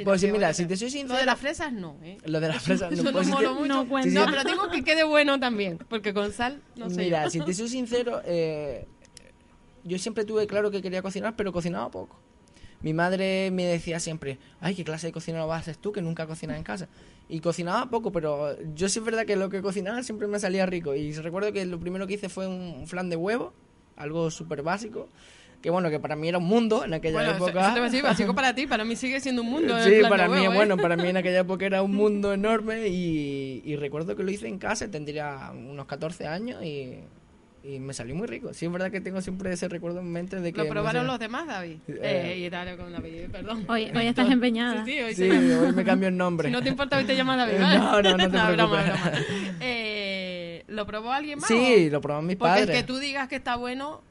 [0.02, 2.18] Pues sí, mira, si te soy Lo de sincero- las fresas no, ¿eh?
[2.24, 3.86] Lo de las fresas Eso no, no pues, si te- molo mucho.
[4.08, 6.96] no pero tengo que quede bueno también, porque con sal, no sé.
[7.02, 7.30] Mira, yo.
[7.32, 8.88] si te soy sincero, eh,
[9.84, 12.18] yo siempre tuve claro que quería cocinar, pero cocinaba poco.
[12.82, 16.02] Mi madre me decía siempre, ay, ¿qué clase de cocinero vas a ser tú que
[16.02, 16.88] nunca cocinas en casa?
[17.28, 20.66] Y cocinaba poco, pero yo sí es verdad que lo que cocinaba siempre me salía
[20.66, 20.94] rico.
[20.94, 23.52] Y recuerdo que lo primero que hice fue un flan de huevo,
[23.96, 25.10] algo súper básico,
[25.62, 27.88] que bueno, que para mí era un mundo en aquella Bueno, época.
[27.88, 29.76] eso básico para ti, para mí sigue siendo un mundo.
[29.84, 30.56] Sí, para mí, huevo, ¿eh?
[30.56, 34.30] bueno, para mí en aquella época era un mundo enorme y, y recuerdo que lo
[34.30, 37.00] hice en casa, tendría unos 14 años y,
[37.68, 38.54] y me salió muy rico.
[38.54, 40.64] Sí, es verdad que tengo siempre ese recuerdo en mente de que...
[40.64, 41.78] ¿Lo probaron los demás, David?
[41.88, 43.66] Eh, Eh, y con David, perdón.
[43.68, 44.86] Hoy, hoy estás empeñada.
[44.86, 45.52] Sí, sí, hoy Sí, sí.
[45.52, 46.48] hoy me cambio el nombre.
[46.50, 47.78] Si no te importa, hoy te llamas David, Eh, ¿vale?
[47.80, 48.86] no, no, no te broma, preocupes.
[48.86, 49.12] broma.
[49.62, 51.48] Eh, ¿Lo probó alguien más?
[51.48, 52.64] Sí, o- lo probó mi Porque padre.
[52.74, 54.02] el que tú digas que está bueno,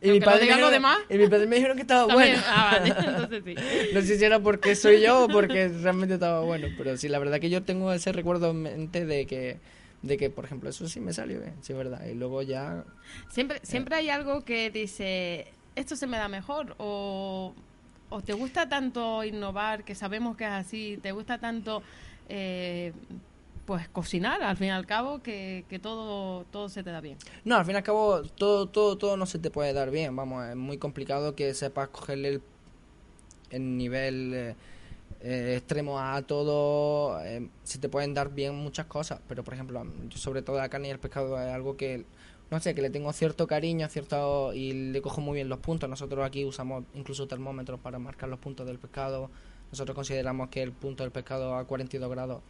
[0.00, 2.32] y mi lo padre digan dijeron- demás, Y mi padre me dijeron que estaba también.
[2.36, 2.42] bueno.
[2.46, 3.54] Ah, vale, entonces sí.
[3.94, 7.18] No sé si era porque soy yo o porque realmente estaba bueno, pero sí, la
[7.18, 9.56] verdad que yo tengo ese recuerdo en mente de que,
[10.02, 12.04] de que por ejemplo, eso sí me salió bien, sí es verdad.
[12.06, 12.84] Y luego ya
[13.30, 17.54] Siempre, siempre hay algo que dice, esto se me da mejor, o,
[18.10, 21.82] o te gusta tanto innovar, que sabemos que es así, te gusta tanto,
[22.28, 22.92] eh,
[23.66, 27.18] pues cocinar, al fin y al cabo, que, que todo, todo se te da bien.
[27.44, 30.16] No, al fin y al cabo, todo, todo, todo no se te puede dar bien.
[30.16, 32.42] Vamos, es muy complicado que sepas cogerle el,
[33.50, 34.54] el nivel eh,
[35.20, 37.20] eh, extremo a todo.
[37.24, 40.68] eh, se te pueden dar bien muchas cosas, pero por ejemplo, yo sobre todo la
[40.68, 42.04] carne y el pescado es algo que,
[42.50, 45.88] no sé, que le tengo cierto cariño, cierto y le cojo muy bien los puntos.
[45.88, 49.30] Nosotros aquí usamos incluso termómetros para marcar los puntos del pescado.
[49.70, 52.42] Nosotros consideramos que el punto del pescado a 42 grados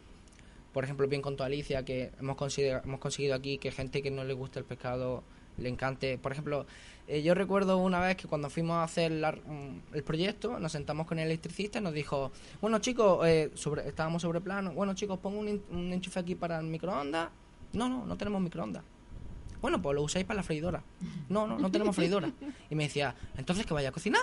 [0.73, 4.23] por ejemplo, bien con tu Alicia, que hemos hemos conseguido aquí que gente que no
[4.23, 5.23] le gusta el pescado
[5.57, 6.17] le encante.
[6.17, 6.65] Por ejemplo,
[7.09, 11.07] eh, yo recuerdo una vez que cuando fuimos a hacer mm, el proyecto, nos sentamos
[11.07, 15.17] con el electricista y nos dijo, bueno chicos, eh, sobre, estábamos sobre plano, bueno chicos,
[15.17, 17.29] pongo un enchufe aquí para el microondas.
[17.73, 18.83] No, no, no tenemos microondas.
[19.61, 20.83] Bueno, pues lo usáis para la freidora.
[21.27, 22.31] No, no, no tenemos freidora.
[22.69, 24.21] Y me decía, entonces que vaya a cocinar.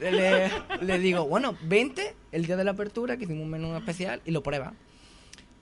[0.00, 0.50] Le,
[0.82, 4.32] le digo, bueno, vente el día de la apertura, que hicimos un menú especial y
[4.32, 4.74] lo prueba.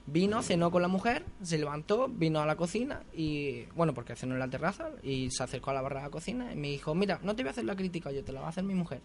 [0.06, 4.34] Vino, cenó con la mujer, se levantó, vino a la cocina y, bueno, porque cenó
[4.34, 6.94] en la terraza y se acercó a la barra de la cocina y me dijo,
[6.94, 8.74] mira, no te voy a hacer la crítica, yo te la va a hacer mi
[8.74, 9.00] mujer.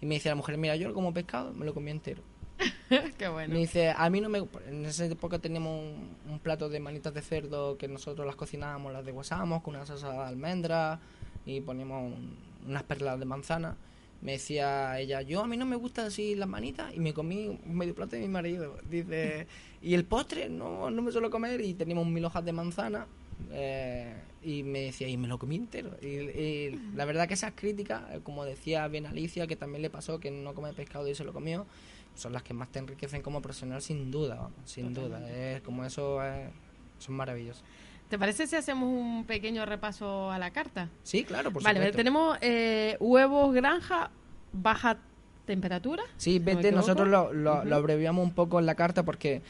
[0.00, 2.22] Y me dice la mujer, mira, yo lo como pescado, me lo comí entero.
[3.18, 3.54] Qué bueno.
[3.54, 4.38] Me dice, a mí no me...
[4.66, 8.92] En esa época teníamos un, un plato de manitas de cerdo que nosotros las cocinábamos,
[8.92, 10.98] las deshuesamos con una salsa de almendra
[11.46, 13.76] y poníamos un- unas perlas de manzana.
[14.22, 17.48] Me decía ella, yo a mí no me gustan así las manitas y me comí
[17.48, 18.76] un medio plato de mi marido.
[18.90, 19.46] Dice,
[19.80, 23.06] y el postre no, no me suelo comer y teníamos mil hojas de manzana.
[23.52, 25.90] eh, y me decía, y me lo comí entero.
[26.02, 29.90] Y, y la verdad que esas críticas, eh, como decía bien Alicia, que también le
[29.90, 31.66] pasó que no come pescado y se lo comió,
[32.14, 35.18] son las que más te enriquecen como profesional sin duda, vamos, sin duda.
[35.56, 36.50] Es como eso es-
[36.98, 37.62] son maravillosos.
[38.10, 40.88] ¿Te parece si hacemos un pequeño repaso a la carta?
[41.04, 41.96] Sí, claro, por vale, supuesto.
[41.96, 44.10] tenemos eh, huevos granja,
[44.52, 44.98] baja
[45.46, 46.02] temperatura.
[46.16, 49.42] Sí, ¿No me vete, nosotros lo, lo, abreviamos un poco en la carta porque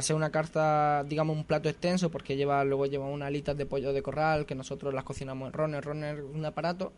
[0.00, 3.92] ser una carta, digamos, un plato extenso, porque lleva luego lleva unas alitas de pollo
[3.92, 5.84] de corral que nosotros las cocinamos en runner.
[5.84, 6.94] Runner es un aparato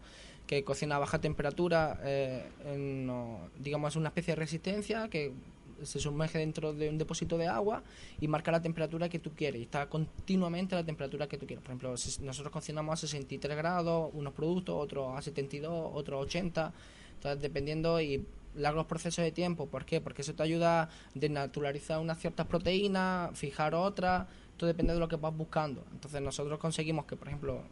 [0.47, 5.33] que cocina a baja temperatura, eh, en, no, digamos, es una especie de resistencia que
[5.83, 7.83] se sumerge dentro de un depósito de agua
[8.21, 9.61] y marca la temperatura que tú quieres.
[9.61, 11.63] Y está continuamente a la temperatura que tú quieres.
[11.63, 16.73] Por ejemplo, nosotros cocinamos a 63 grados unos productos, otros a 72, otros a 80.
[17.17, 18.25] Entonces, dependiendo y
[18.57, 19.67] largos procesos de tiempo.
[19.67, 20.01] ¿Por qué?
[20.01, 24.27] Porque eso te ayuda a desnaturalizar unas ciertas proteínas, fijar otras.
[24.57, 25.85] Todo depende de lo que vas buscando.
[25.93, 27.63] Entonces, nosotros conseguimos que, por ejemplo,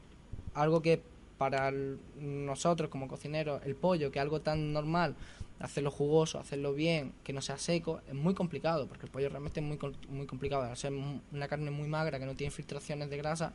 [0.55, 1.03] algo que
[1.39, 1.73] para
[2.21, 5.17] nosotros como cocineros, el pollo, que es algo tan normal,
[5.63, 9.61] hacerlo jugoso, hacerlo bien, que no sea seco, es muy complicado, porque el pollo realmente
[9.61, 10.65] es muy, muy complicado.
[10.65, 10.93] Al ser
[11.33, 13.53] una carne muy magra, que no tiene filtraciones de grasa,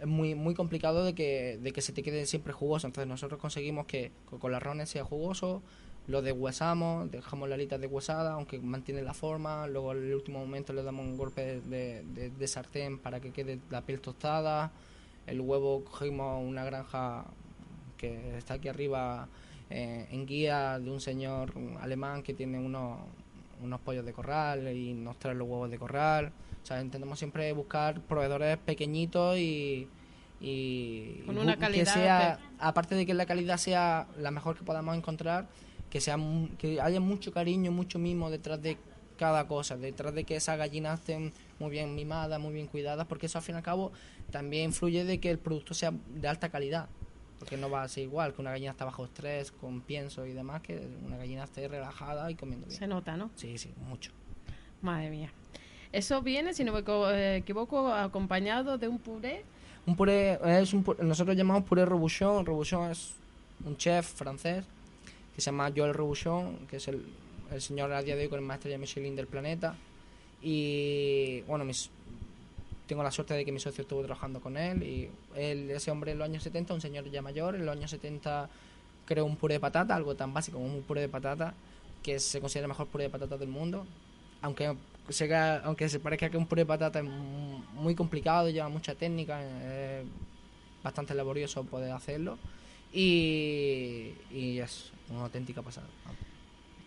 [0.00, 2.86] es muy muy complicado de que, de que se te quede siempre jugoso.
[2.86, 5.62] Entonces nosotros conseguimos que co- con las rones sea jugoso,
[6.06, 10.72] lo deshuesamos, dejamos la alita deshuesada, aunque mantiene la forma, luego en el último momento
[10.72, 14.72] le damos un golpe de, de- de sartén para que quede la piel tostada,
[15.26, 17.24] el huevo cogimos una granja
[17.96, 19.28] que está aquí arriba
[19.70, 23.00] eh, en guía de un señor alemán que tiene unos,
[23.62, 26.32] unos pollos de corral y nos trae los huevos de corral.
[26.62, 29.88] O sea, intentamos siempre buscar proveedores pequeñitos y,
[30.40, 34.64] y Con una calidad que sea, aparte de que la calidad sea la mejor que
[34.64, 35.48] podamos encontrar,
[35.90, 36.16] que sea
[36.58, 38.76] que haya mucho cariño, mucho mimo detrás de
[39.18, 43.26] cada cosa, detrás de que esas gallinas estén muy bien mimadas, muy bien cuidadas, porque
[43.26, 43.92] eso al fin y al cabo
[44.30, 46.88] también influye de que el producto sea de alta calidad.
[47.38, 50.32] Porque no va a ser igual que una gallina está bajo estrés, con pienso y
[50.32, 52.78] demás, que una gallina esté relajada y comiendo bien.
[52.78, 53.30] Se nota, ¿no?
[53.36, 54.10] Sí, sí, mucho.
[54.82, 55.30] Madre mía.
[55.92, 56.82] Eso viene, si no me
[57.14, 59.44] eh, equivoco, acompañado de un puré.
[59.86, 62.44] Un puré, es un pu- nosotros llamamos puré Robuchon.
[62.44, 63.14] Robuchon es
[63.64, 64.64] un chef francés
[65.34, 67.06] que se llama Joël Robuchon, que es el,
[67.52, 69.76] el señor a día de hoy con el maestro de Michelin del planeta.
[70.42, 71.90] Y bueno, mis,
[72.88, 74.82] tengo la suerte de que mi socio estuvo trabajando con él.
[74.82, 77.90] Y él, ese hombre en los años 70, un señor ya mayor, en los años
[77.92, 78.48] 70
[79.06, 81.54] creó un puré de patata, algo tan básico como un puré de patata,
[82.02, 83.86] que se considera el mejor puré de patata del mundo.
[84.42, 84.74] Aunque
[85.08, 88.94] se, aunque se parezca que un puré de patata es mu- muy complicado, lleva mucha
[88.94, 90.04] técnica, es
[90.82, 92.38] bastante laborioso poder hacerlo.
[92.92, 94.12] Y
[94.58, 95.86] es una auténtica pasada.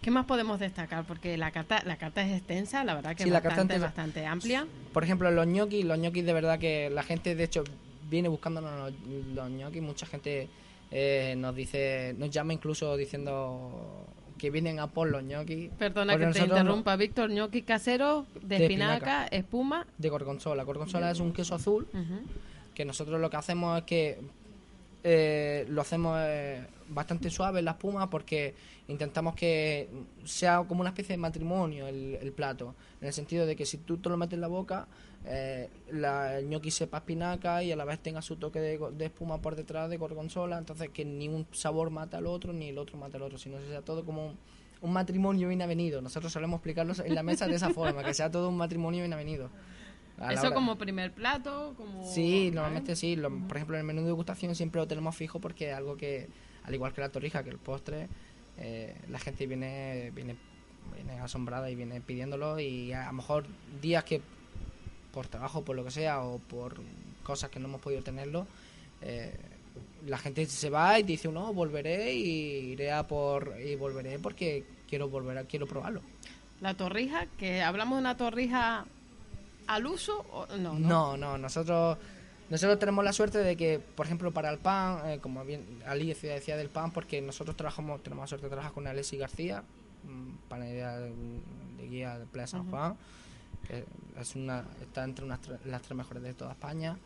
[0.01, 1.05] ¿Qué más podemos destacar?
[1.05, 4.25] Porque la carta, la carta es extensa, la verdad que Sí, es bastante, entera- bastante
[4.25, 4.65] amplia.
[4.93, 7.63] Por ejemplo, los ñoquis, los ñoquis de verdad que la gente de hecho
[8.09, 8.93] viene buscándonos los,
[9.35, 10.49] los ñoquis, mucha gente
[10.89, 14.05] eh, nos dice, nos llama incluso diciendo
[14.39, 15.69] que vienen a por los ñoquis.
[15.77, 17.29] Perdona Porque que te no- interrumpa, Víctor.
[17.29, 19.27] Ñoqui casero de, De espinaca, espinaca.
[19.27, 19.85] espuma.
[19.99, 20.63] de gorgonzola.
[20.63, 21.87] Gorgonzola es un queso azul
[22.73, 24.19] que nosotros lo que hacemos es que
[25.03, 28.53] eh, lo hacemos eh, bastante suave en la espuma porque
[28.87, 29.89] intentamos que
[30.25, 33.77] sea como una especie de matrimonio el, el plato, en el sentido de que si
[33.77, 34.87] tú te lo metes en la boca,
[35.25, 39.41] eh, la, el ñoqui sepa espinaca y a la vez tenga su toque de, espuma
[39.41, 42.97] por detrás de gorgonzola, entonces que ni un sabor mata al otro ni el otro
[42.97, 44.37] mata al otro, sino que sea todo como un,
[44.81, 46.01] un matrimonio bien avenido.
[46.01, 49.13] Nosotros solemos explicarlo en la mesa de esa forma, que sea todo un matrimonio bien
[49.13, 49.49] avenido.
[50.29, 52.03] Eso hora- como primer plato, como...
[52.03, 53.15] Sí, normalmente sí.
[53.15, 55.97] Lo- por ejemplo, en el menú de degustación siempre lo tenemos fijo porque es algo
[55.97, 56.27] que,
[56.63, 58.07] al igual que la torrija, que el postre,
[58.57, 60.35] eh, la gente viene, viene,
[60.93, 63.45] viene asombrada y viene pidiéndolo y a lo mejor
[63.81, 64.21] días que
[65.11, 66.75] por trabajo, por lo que sea, o por
[67.23, 68.47] cosas que no hemos podido tenerlo,
[69.01, 69.33] eh,
[70.07, 74.63] la gente se va y dice, no, volveré y iré a por y volveré porque
[74.89, 76.01] quiero volver a, quiero probarlo.
[76.59, 78.85] La torrija, que hablamos de una torrija
[79.67, 80.79] al uso o no, no.
[80.79, 81.97] No, no, nosotros
[82.51, 86.07] nosotros tenemos la suerte de que, por ejemplo, para el pan, eh, como bien Ali
[86.07, 89.63] decía, decía del pan, porque nosotros trabajamos, tenemos la suerte de trabajar con Alessi García,
[90.03, 91.13] mm, panadera de,
[91.77, 92.97] de guía de Playa San Juan,
[93.65, 93.85] que
[94.19, 96.97] es una, está entre unas las tres mejores de toda España.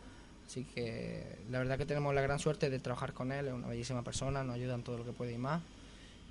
[0.44, 3.68] Así que la verdad que tenemos la gran suerte de trabajar con él, es una
[3.68, 5.62] bellísima persona, nos ayuda en todo lo que puede y más.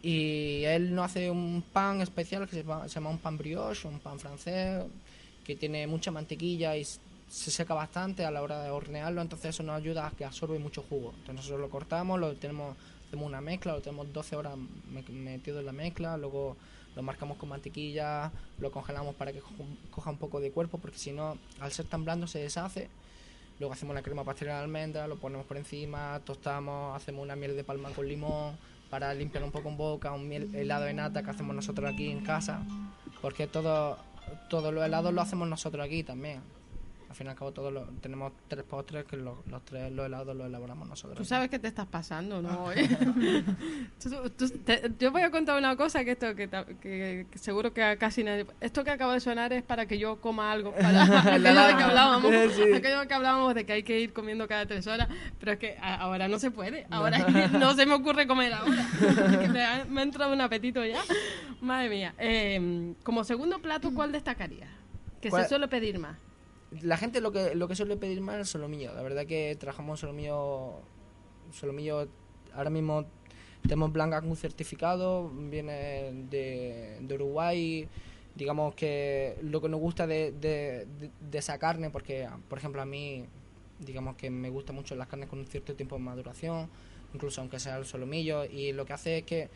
[0.03, 3.87] Y él nos hace un pan especial que se llama, se llama un pan brioche,
[3.87, 4.83] un pan francés,
[5.45, 6.85] que tiene mucha mantequilla y
[7.27, 10.59] se seca bastante a la hora de hornearlo, entonces eso nos ayuda a que absorbe
[10.59, 11.09] mucho jugo.
[11.11, 12.75] Entonces nosotros lo cortamos, lo tenemos,
[13.07, 14.55] hacemos una mezcla, lo tenemos 12 horas
[14.89, 16.55] me- metido en la mezcla, luego
[16.95, 19.51] lo marcamos con mantequilla, lo congelamos para que co-
[19.91, 22.89] coja un poco de cuerpo, porque si no, al ser tan blando se deshace.
[23.59, 27.55] Luego hacemos la crema pastelera de almendra, lo ponemos por encima, tostamos, hacemos una miel
[27.55, 28.57] de palma con limón
[28.89, 32.11] para limpiar un poco en boca, un miel helado de nata que hacemos nosotros aquí
[32.11, 32.61] en casa,
[33.21, 33.97] porque todo,
[34.49, 36.41] todos los helados lo hacemos nosotros aquí también.
[37.15, 40.05] Al fin y al cabo todos los- tenemos tres postres que los, los tres los
[40.05, 41.17] helados los elaboramos nosotros.
[41.17, 42.65] Tú sabes que te estás pasando, ¿no?
[44.03, 46.49] Tú- tú- te- yo voy a contar una cosa que esto que,
[46.81, 48.45] que- que seguro que casi nadie.
[48.59, 50.73] Esto que acaba de sonar es para que yo coma algo.
[50.75, 51.03] Para
[51.35, 52.63] aquello de que hablábamos, Sí.
[52.73, 55.07] aquello que hablábamos de que hay que ir comiendo cada tres horas,
[55.39, 56.85] pero es que a- ahora no se puede.
[56.89, 58.85] Ahora no se me ocurre comer ahora.
[59.39, 60.99] Que me, ha, me ha entrado un apetito ya.
[61.61, 62.13] Madre mía.
[62.19, 64.67] Eh, como segundo plato, ¿cuál destacaría?
[65.21, 66.17] Que ¿Cuál- se suele pedir más.
[66.81, 68.93] La gente lo que, lo que suele pedir más es solomillo.
[68.93, 70.81] La verdad que trabajamos solomillo,
[71.51, 72.07] solomillo
[72.53, 73.05] ahora mismo
[73.67, 77.87] tenemos Blanca con un certificado, viene de, de Uruguay.
[78.35, 83.25] Digamos que lo que nos gusta de, de, esa carne, porque por ejemplo a mí,
[83.79, 86.69] digamos que me gustan mucho las carnes con un cierto tiempo de maduración,
[87.13, 89.49] incluso aunque sea el solomillo, y lo que hace es que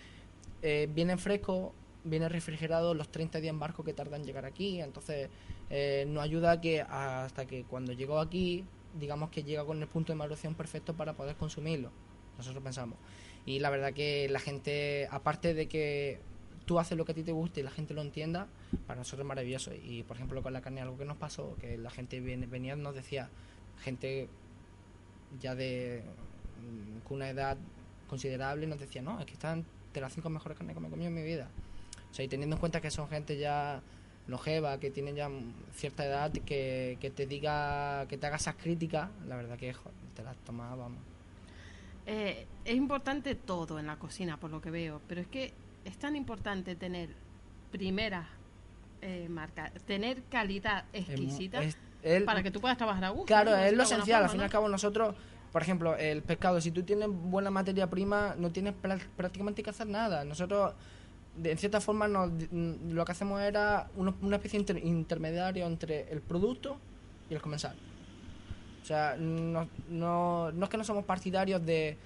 [0.61, 1.73] eh, viene fresco,
[2.03, 5.29] viene refrigerado los 30 días en barco que tardan en llegar aquí, entonces
[5.69, 8.63] eh, nos ayuda que hasta que cuando llegó aquí,
[8.99, 11.91] digamos que llega con el punto de maduración perfecto para poder consumirlo.
[12.37, 12.97] Nosotros pensamos.
[13.45, 16.19] Y la verdad que la gente, aparte de que
[16.65, 18.47] tú haces lo que a ti te guste y la gente lo entienda,
[18.87, 19.71] para nosotros es maravilloso.
[19.73, 22.95] Y por ejemplo con la carne algo que nos pasó, que la gente venía nos
[22.95, 23.29] decía,
[23.81, 24.29] gente
[25.39, 26.03] ya de
[26.61, 27.57] mm, con una edad
[28.07, 30.91] considerable, nos decía, no, es que están de las cinco mejores carnes que me he
[30.91, 31.49] comido en mi vida.
[32.11, 33.81] O sea, y teniendo en cuenta que son gente ya
[34.27, 35.29] longeva, que tienen ya
[35.73, 39.73] cierta edad, que, que te diga, que te haga esas críticas, la verdad que
[40.15, 40.99] te las tomas, vamos.
[42.05, 45.53] Eh, es importante todo en la cocina, por lo que veo, pero es que
[45.85, 47.09] es tan importante tener
[47.71, 48.27] primeras
[49.01, 53.25] eh, marcas, tener calidad exquisita Es- el- para que tú puedas trabajar a gusto.
[53.27, 54.23] Claro, es lo esencial.
[54.23, 55.15] Al fin y al cabo, nosotros,
[55.51, 59.69] por ejemplo, el pescado, si tú tienes buena materia prima, no tienes prá- prácticamente que
[59.69, 60.23] hacer nada.
[60.25, 60.73] Nosotros,
[61.41, 65.65] de- en cierta forma, nos- mm, lo que hacemos era uno- una especie inter- intermediario
[65.65, 66.77] entre el producto
[67.29, 67.75] y el comensal.
[68.81, 71.97] O sea, no, no, no es que no somos partidarios de,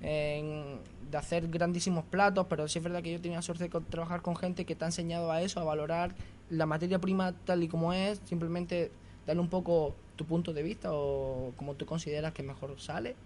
[0.00, 4.36] de hacer grandísimos platos, pero sí es verdad que yo tenía suerte de trabajar con
[4.36, 6.14] gente que te ha enseñado a eso, a valorar
[6.50, 8.92] la materia prima tal y como es, simplemente
[9.26, 13.16] darle un poco tu punto de vista o como tú consideras que mejor sale,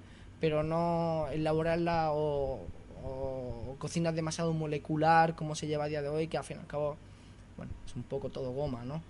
[0.40, 2.60] pero no elaborarla o,
[3.04, 6.60] o cocinar demasiado molecular como se lleva a día de hoy, que al fin y
[6.60, 6.96] al cabo,
[7.56, 9.02] bueno, es un poco todo goma, ¿no?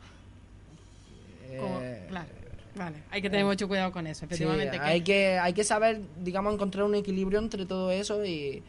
[1.61, 2.28] Como- Eh, claro,
[2.74, 2.97] vale.
[3.11, 4.78] Hay que tener mucho cuidado con eso, Sí, efectivamente.
[4.78, 8.62] que- hay que hay que saber, digamos, encontrar un equilibrio entre todo eso y...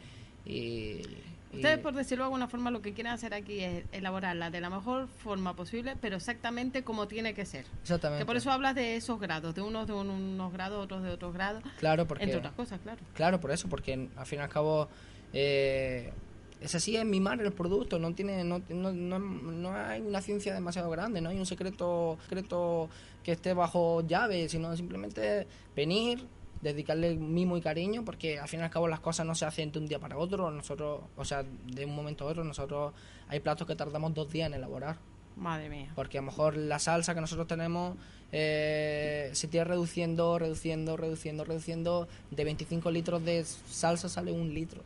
[0.44, 4.50] y- y- Ustedes, por decirlo de alguna forma, lo que quieren hacer aquí es elaborarla
[4.50, 7.64] de la mejor forma posible, pero exactamente como tiene que ser.
[7.82, 8.22] Exactamente.
[8.22, 11.10] Que por eso hablas de esos grados, de unos de un- unos grados, otros de
[11.10, 12.24] otros grados, Claro, porque...
[12.24, 12.98] entre otras cosas, claro.
[13.14, 14.88] Claro, por eso, porque al fin y al cabo
[15.34, 16.12] eh,
[16.60, 20.54] es así, es mimar el producto, no tiene, no, no, no, no hay una ciencia
[20.54, 22.88] demasiado grande, no hay un secreto, secreto
[23.22, 26.26] que esté bajo llave, sino simplemente venir,
[26.62, 29.72] dedicarle mimo y cariño, porque al fin y al cabo las cosas no se hacen
[29.72, 32.94] de un día para otro, nosotros, o sea, de un momento a otro, nosotros
[33.28, 34.96] hay platos que tardamos dos días en elaborar.
[35.36, 35.92] Madre mía.
[35.94, 37.96] Porque a lo mejor la salsa que nosotros tenemos
[38.32, 42.08] eh, se tiene reduciendo, reduciendo, reduciendo, reduciendo.
[42.30, 44.82] De 25 litros de salsa sale un litro.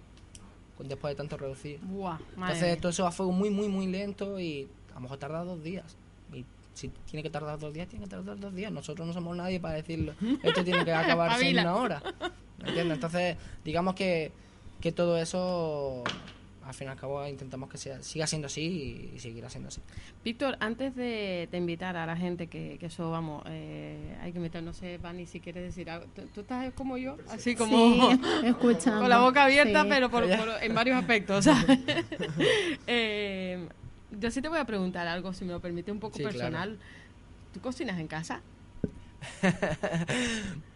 [0.81, 1.81] Después de tanto reducir.
[1.83, 5.18] Buah, Entonces todo eso va a fuego muy, muy, muy lento y a lo mejor
[5.18, 5.97] tarda dos días.
[6.33, 8.70] Y si tiene que tardar dos días, tiene que tardar dos días.
[8.70, 10.14] Nosotros no somos nadie para decirlo.
[10.43, 12.03] Esto tiene que acabarse en una hora.
[12.62, 12.97] ¿Me entiendes?
[12.97, 14.31] Entonces, digamos que,
[14.81, 16.05] que todo eso,
[16.69, 19.69] al fin y al cabo, intentamos que sea, siga siendo así y, y seguirá siendo
[19.69, 19.81] así.
[20.23, 24.39] Víctor, antes de, de invitar a la gente, que, que eso, vamos, eh, hay que
[24.39, 26.07] invitar, no sé, Vani, si quieres decir algo.
[26.14, 27.16] ¿Tú, tú estás como yo?
[27.31, 28.11] Así como...
[28.11, 29.01] Sí, escuchando.
[29.01, 29.89] con la boca abierta, Sí.
[29.91, 31.47] pero por, por- en varios aspectos.
[32.87, 33.66] Eh,
[34.19, 36.37] yo sí te voy a preguntar algo, si me lo permite, un poco Sí, claro.
[36.39, 36.79] personal.
[37.53, 38.41] ¿Tú cocinas en casa?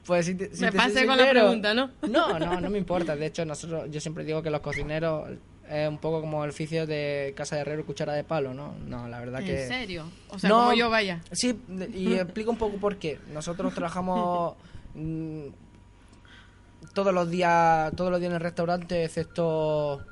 [0.06, 1.90] Pues si te, si me pasé con la pregunta, ¿no?
[2.08, 3.14] No, no, no me importa.
[3.14, 5.30] De hecho, nosotros, yo siempre digo que los cocineros,
[5.72, 8.74] es un poco como el oficio de casa de herrero cuchara de palo, ¿no?
[8.86, 9.62] No, la verdad que...
[9.62, 10.04] ¿En serio?
[10.28, 11.22] O sea, No, como yo vaya.
[11.32, 11.58] Sí,
[11.94, 13.18] y explico un poco por qué.
[13.32, 14.54] Nosotros trabajamos
[14.94, 15.46] mm,
[16.92, 20.04] todos los días, todos los días en el restaurante, excepto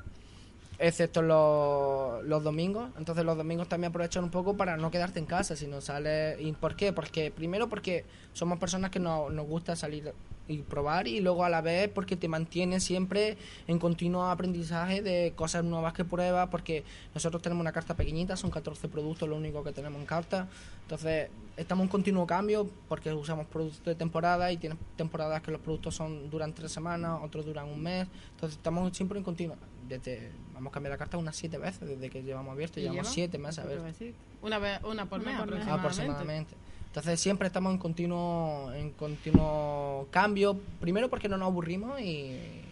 [0.81, 2.91] excepto los, los domingos.
[2.99, 6.41] Entonces los domingos también aprovechan un poco para no quedarte en casa, sino sales.
[6.41, 6.93] ¿Y por qué?
[6.93, 10.13] Porque primero porque somos personas que no- nos gusta salir
[10.49, 13.37] y probar y luego a la vez porque te mantiene siempre
[13.69, 16.83] en continuo aprendizaje de cosas nuevas que pruebas porque
[17.15, 20.49] nosotros tenemos una carta pequeñita, son 14 productos lo único que tenemos en carta.
[20.83, 25.61] Entonces estamos en continuo cambio porque usamos productos de temporada y tienes temporadas que los
[25.61, 28.09] productos son duran tres semanas, otros duran un mes.
[28.33, 29.57] Entonces estamos siempre en continuo.
[29.91, 32.79] Desde, vamos a cambiar la carta unas siete veces desde que llevamos abierto.
[32.81, 33.15] ¿Y Llevamos lleva?
[33.15, 34.17] siete meses ¿Qué te iba a abiertos.
[34.41, 35.67] Una, vez, una por mes Una por mes.
[35.67, 35.75] aproximadamente.
[35.77, 36.55] Aproximadamente.
[36.87, 40.59] Entonces siempre estamos en continuo, en continuo cambio.
[40.81, 42.63] Primero porque no nos aburrimos y, y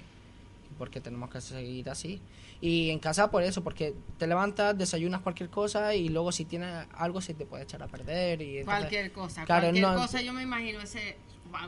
[0.79, 2.21] porque tenemos que seguir así.
[2.61, 6.87] Y en casa por eso, porque te levantas, desayunas cualquier cosa y luego si tienes
[6.97, 8.43] algo se te puede echar a perder.
[8.43, 11.17] Y entonces- Cualquier cosa, Claro, cualquier no- cosa, yo me imagino ese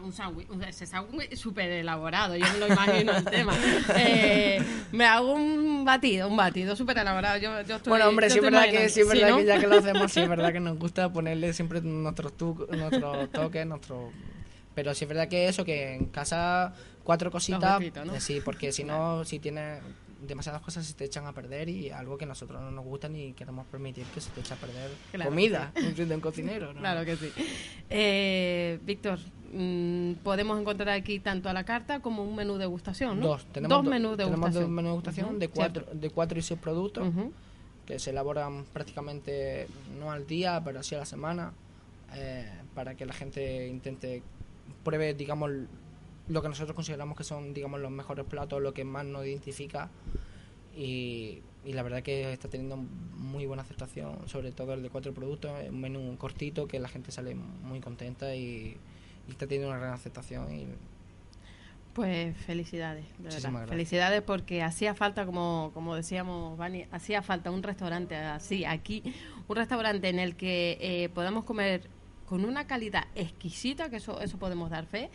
[0.03, 3.55] un sándwich, ese sándwich súper elaborado, yo me lo imagino el tema.
[3.97, 4.63] Eh,
[4.93, 7.39] me hago un batido, un batido súper elaborado.
[7.39, 9.37] Yo, yo estoy, Bueno, hombre, yo sí es verdad que, sí verdad ¿no?
[9.39, 12.67] que ya que lo hacemos, sí es verdad que nos gusta ponerle siempre nuestros, tu,
[12.71, 14.11] nuestros toques, nuestro...
[14.75, 16.73] Pero sí es verdad que eso, que en casa
[17.03, 18.15] cuatro cositas, ¿no?
[18.15, 19.83] eh, sí, porque si no, si tienes
[20.27, 23.33] demasiadas cosas se te echan a perder y algo que nosotros no nos gusta ni
[23.33, 25.31] queremos permitir que se te eche a perder Claro.
[25.31, 26.73] comida de un cocinero.
[26.73, 26.81] ¿no?
[26.81, 27.33] Claro que sí.
[27.89, 29.19] Eh, Víctor,
[29.53, 33.27] mm, podemos encontrar aquí tanto a la carta como un menú degustación, ¿no?
[33.29, 34.75] Dos, tenemos dos do- menús de tenemos dos degustación.
[34.75, 37.09] menús de degustación de, cuatro, de cuatro y seis productos.
[37.87, 39.67] Que se elaboran prácticamente
[39.99, 41.53] no al día, pero sí a la semana,
[42.15, 44.23] eh, para que la gente intente
[44.85, 45.51] pruebe, digamos,
[46.29, 49.91] lo que nosotros consideramos que son, digamos, los mejores platos, lo que más nos identifica.
[50.77, 55.13] Y, y la verdad que está teniendo muy buena aceptación, sobre todo el de cuatro
[55.13, 58.77] productos, un menú cortito que la gente sale muy contenta y,
[59.31, 60.53] y está teniendo una gran aceptación.
[60.53, 60.67] Y
[61.93, 63.53] Pues felicidades, de Muchísimas verdad.
[63.53, 63.71] gracias.
[63.71, 69.03] Felicidades porque hacía falta, como, como decíamos, Vani, hacía falta un restaurante así, aquí,
[69.49, 71.89] un restaurante en el que eh, podamos comer
[72.27, 75.11] con una calidad exquisita, que eso, eso podemos dar fe,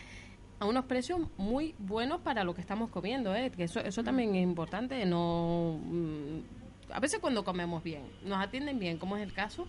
[0.59, 3.51] a unos precios muy buenos para lo que estamos comiendo, ¿eh?
[3.51, 5.79] que eso, eso también es importante, no...
[5.81, 6.39] mm,
[6.91, 9.65] a veces cuando comemos bien, nos atienden bien, como es el caso,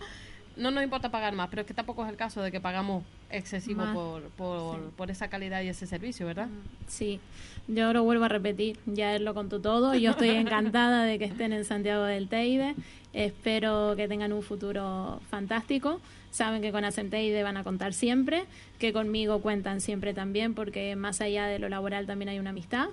[0.57, 3.03] no nos importa pagar más, pero es que tampoco es el caso de que pagamos
[3.29, 6.49] excesivo por, por, por esa calidad y ese servicio, ¿verdad?
[6.87, 7.19] Sí,
[7.67, 9.93] yo lo vuelvo a repetir, ya él lo contó todo.
[9.95, 12.75] Yo estoy encantada de que estén en Santiago del Teide.
[13.13, 15.99] Espero que tengan un futuro fantástico.
[16.31, 18.43] Saben que con Acenteide van a contar siempre,
[18.79, 22.89] que conmigo cuentan siempre también, porque más allá de lo laboral también hay una amistad.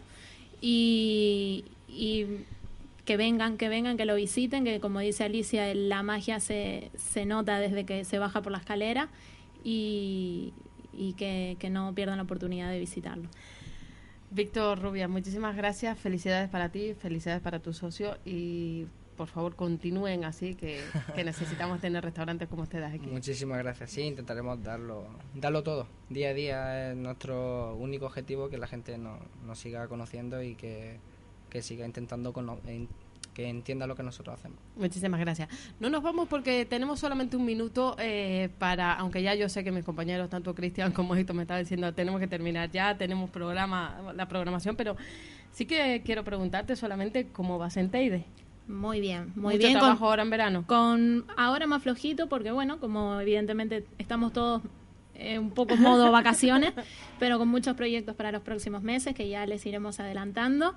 [0.60, 2.26] Y, y
[3.04, 6.90] que vengan, que vengan, que lo visiten, que como dice Alicia, el- la magia se,
[6.96, 9.08] se nota desde que se baja por la escalera
[9.62, 10.52] y,
[10.92, 13.28] y que, que no pierdan la oportunidad de visitarlo.
[14.30, 15.98] Víctor Rubia, muchísimas gracias.
[15.98, 18.86] Felicidades para ti, felicidades para tu socio y
[19.16, 20.80] por favor continúen así, que,
[21.14, 23.06] que necesitamos tener restaurantes como ustedes aquí.
[23.06, 23.90] Muchísimas gracias.
[23.90, 25.86] Sí, intentaremos darlo, darlo todo.
[26.08, 30.56] Día a día es nuestro único objetivo, que la gente no- nos siga conociendo y
[30.56, 30.98] que,
[31.54, 32.88] que siga intentando cono- en-
[33.32, 34.58] que entienda lo que nosotros hacemos.
[34.76, 35.48] Muchísimas gracias.
[35.80, 39.70] No nos vamos porque tenemos solamente un minuto eh, para, aunque ya yo sé que
[39.72, 44.12] mis compañeros, tanto Cristian como Hito, me están diciendo tenemos que terminar ya, tenemos programa,
[44.16, 44.96] la programación, pero
[45.52, 48.24] sí que quiero preguntarte solamente cómo va Senteide.
[48.66, 49.72] Muy bien, muy Mucho bien.
[49.78, 50.64] trabajo Con, ahora en verano.
[50.66, 54.62] con ahora más flojito, porque bueno, como evidentemente estamos todos
[55.16, 56.72] eh, un poco modo vacaciones,
[57.20, 60.74] pero con muchos proyectos para los próximos meses que ya les iremos adelantando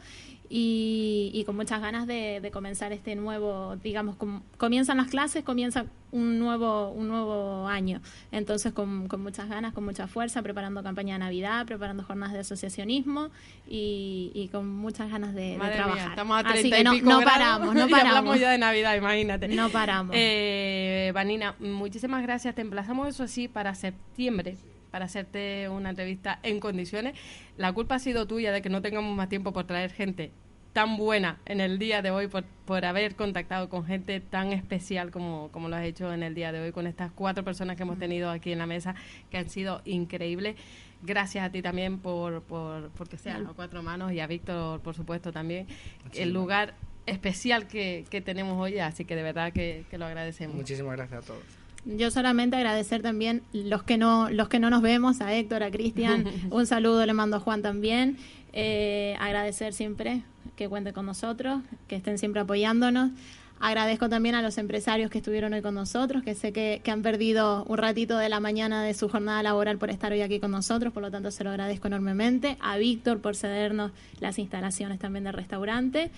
[0.49, 5.43] y, y con muchas ganas de, de comenzar este nuevo, digamos, com- comienzan las clases,
[5.43, 8.01] comienza un nuevo, un nuevo año.
[8.31, 12.39] Entonces, con, con muchas ganas, con mucha fuerza, preparando campaña de Navidad, preparando jornadas de
[12.39, 13.29] asociacionismo
[13.67, 16.09] y, y con muchas ganas de, de Madre mía, trabajar.
[16.11, 18.39] estamos a 30 Así que y no, pico no paramos, no y hablamos paramos.
[18.39, 19.47] ya de Navidad, imagínate.
[19.49, 20.15] No paramos.
[20.17, 22.55] Eh, Vanina, muchísimas gracias.
[22.55, 24.55] Te emplazamos eso sí para septiembre
[24.91, 27.17] para hacerte una entrevista en condiciones.
[27.57, 30.31] La culpa ha sido tuya de que no tengamos más tiempo por traer gente
[30.77, 35.09] tan buena en el día de hoy, por, por haber contactado con gente tan especial
[35.09, 37.81] como, como lo has hecho en el día de hoy, con estas cuatro personas que
[37.81, 38.93] hemos tenido aquí en la mesa,
[39.31, 40.55] que han sido increíbles.
[41.01, 44.93] Gracias a ti también por, por porque sean a cuatro manos y a Víctor, por
[44.93, 45.65] supuesto, también.
[46.13, 46.75] El lugar
[47.07, 50.55] especial que, que tenemos hoy, así que de verdad que, que lo agradecemos.
[50.55, 51.66] Muchísimas gracias a todos.
[51.85, 55.71] Yo solamente agradecer también los que no los que no nos vemos, a Héctor, a
[55.71, 58.17] Cristian, un saludo le mando a Juan también.
[58.53, 60.23] Eh, agradecer siempre
[60.55, 63.11] que cuente con nosotros, que estén siempre apoyándonos.
[63.59, 67.63] Agradezco también a los empresarios que estuvieron hoy con nosotros, que sé que, han perdido
[67.65, 70.93] un ratito de la mañana de su jornada laboral por estar hoy aquí con nosotros,
[70.93, 72.57] por lo tanto se lo agradezco enormemente.
[72.59, 76.11] A Víctor por cedernos las instalaciones también del restaurante.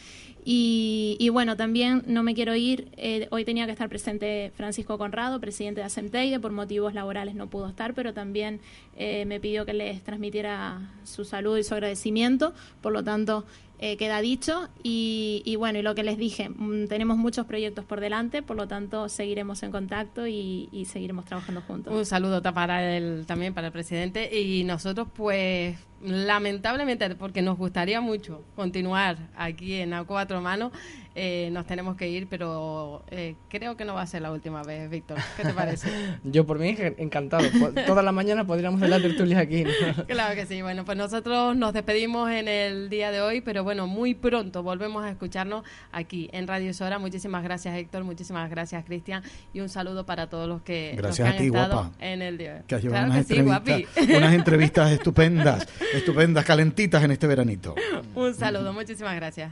[0.44, 4.98] Y, y bueno, también no me quiero ir, eh, hoy tenía que estar presente Francisco
[4.98, 8.60] Conrado, presidente de Asemteide, por motivos laborales no pudo estar, pero también
[8.98, 13.46] eh, me pidió que les transmitiera su salud y su agradecimiento, por lo tanto
[13.80, 14.70] eh, queda dicho.
[14.84, 18.58] Y, y bueno, y lo que les dije, mm, tenemos muchos proyectos por delante, por
[18.58, 21.94] lo tanto seguiremos en contacto y, y seguiremos trabajando juntos.
[21.94, 28.02] Un saludo para el, también para el presidente y nosotros pues lamentablemente porque nos gustaría
[28.02, 30.72] mucho continuar aquí en A Cuatro Manos
[31.16, 34.62] eh, nos tenemos que ir pero eh, creo que no va a ser la última
[34.64, 35.90] vez Víctor ¿qué te parece?
[36.24, 37.44] Yo por mí encantado.
[37.86, 39.64] Toda la mañana podríamos hacer la tertulia aquí.
[39.64, 40.06] ¿no?
[40.08, 43.88] Claro que sí, bueno, pues nosotros nos despedimos en el día de hoy, pero bueno,
[43.88, 47.00] muy pronto volvemos a escucharnos aquí en Radio Sora.
[47.00, 49.24] Muchísimas gracias, Héctor, muchísimas gracias, Cristian,
[49.54, 51.92] y un saludo para todos los que, los que Gracias a han ti, estado guapa.
[52.00, 52.66] en el día de hoy.
[52.68, 53.72] Que has llevado Claro unas, que sí, guapi.
[53.72, 57.76] entrevistas, unas entrevistas estupendas, estupendas, calentitas en este veranito.
[58.16, 59.52] Un saludo, muchísimas gracias.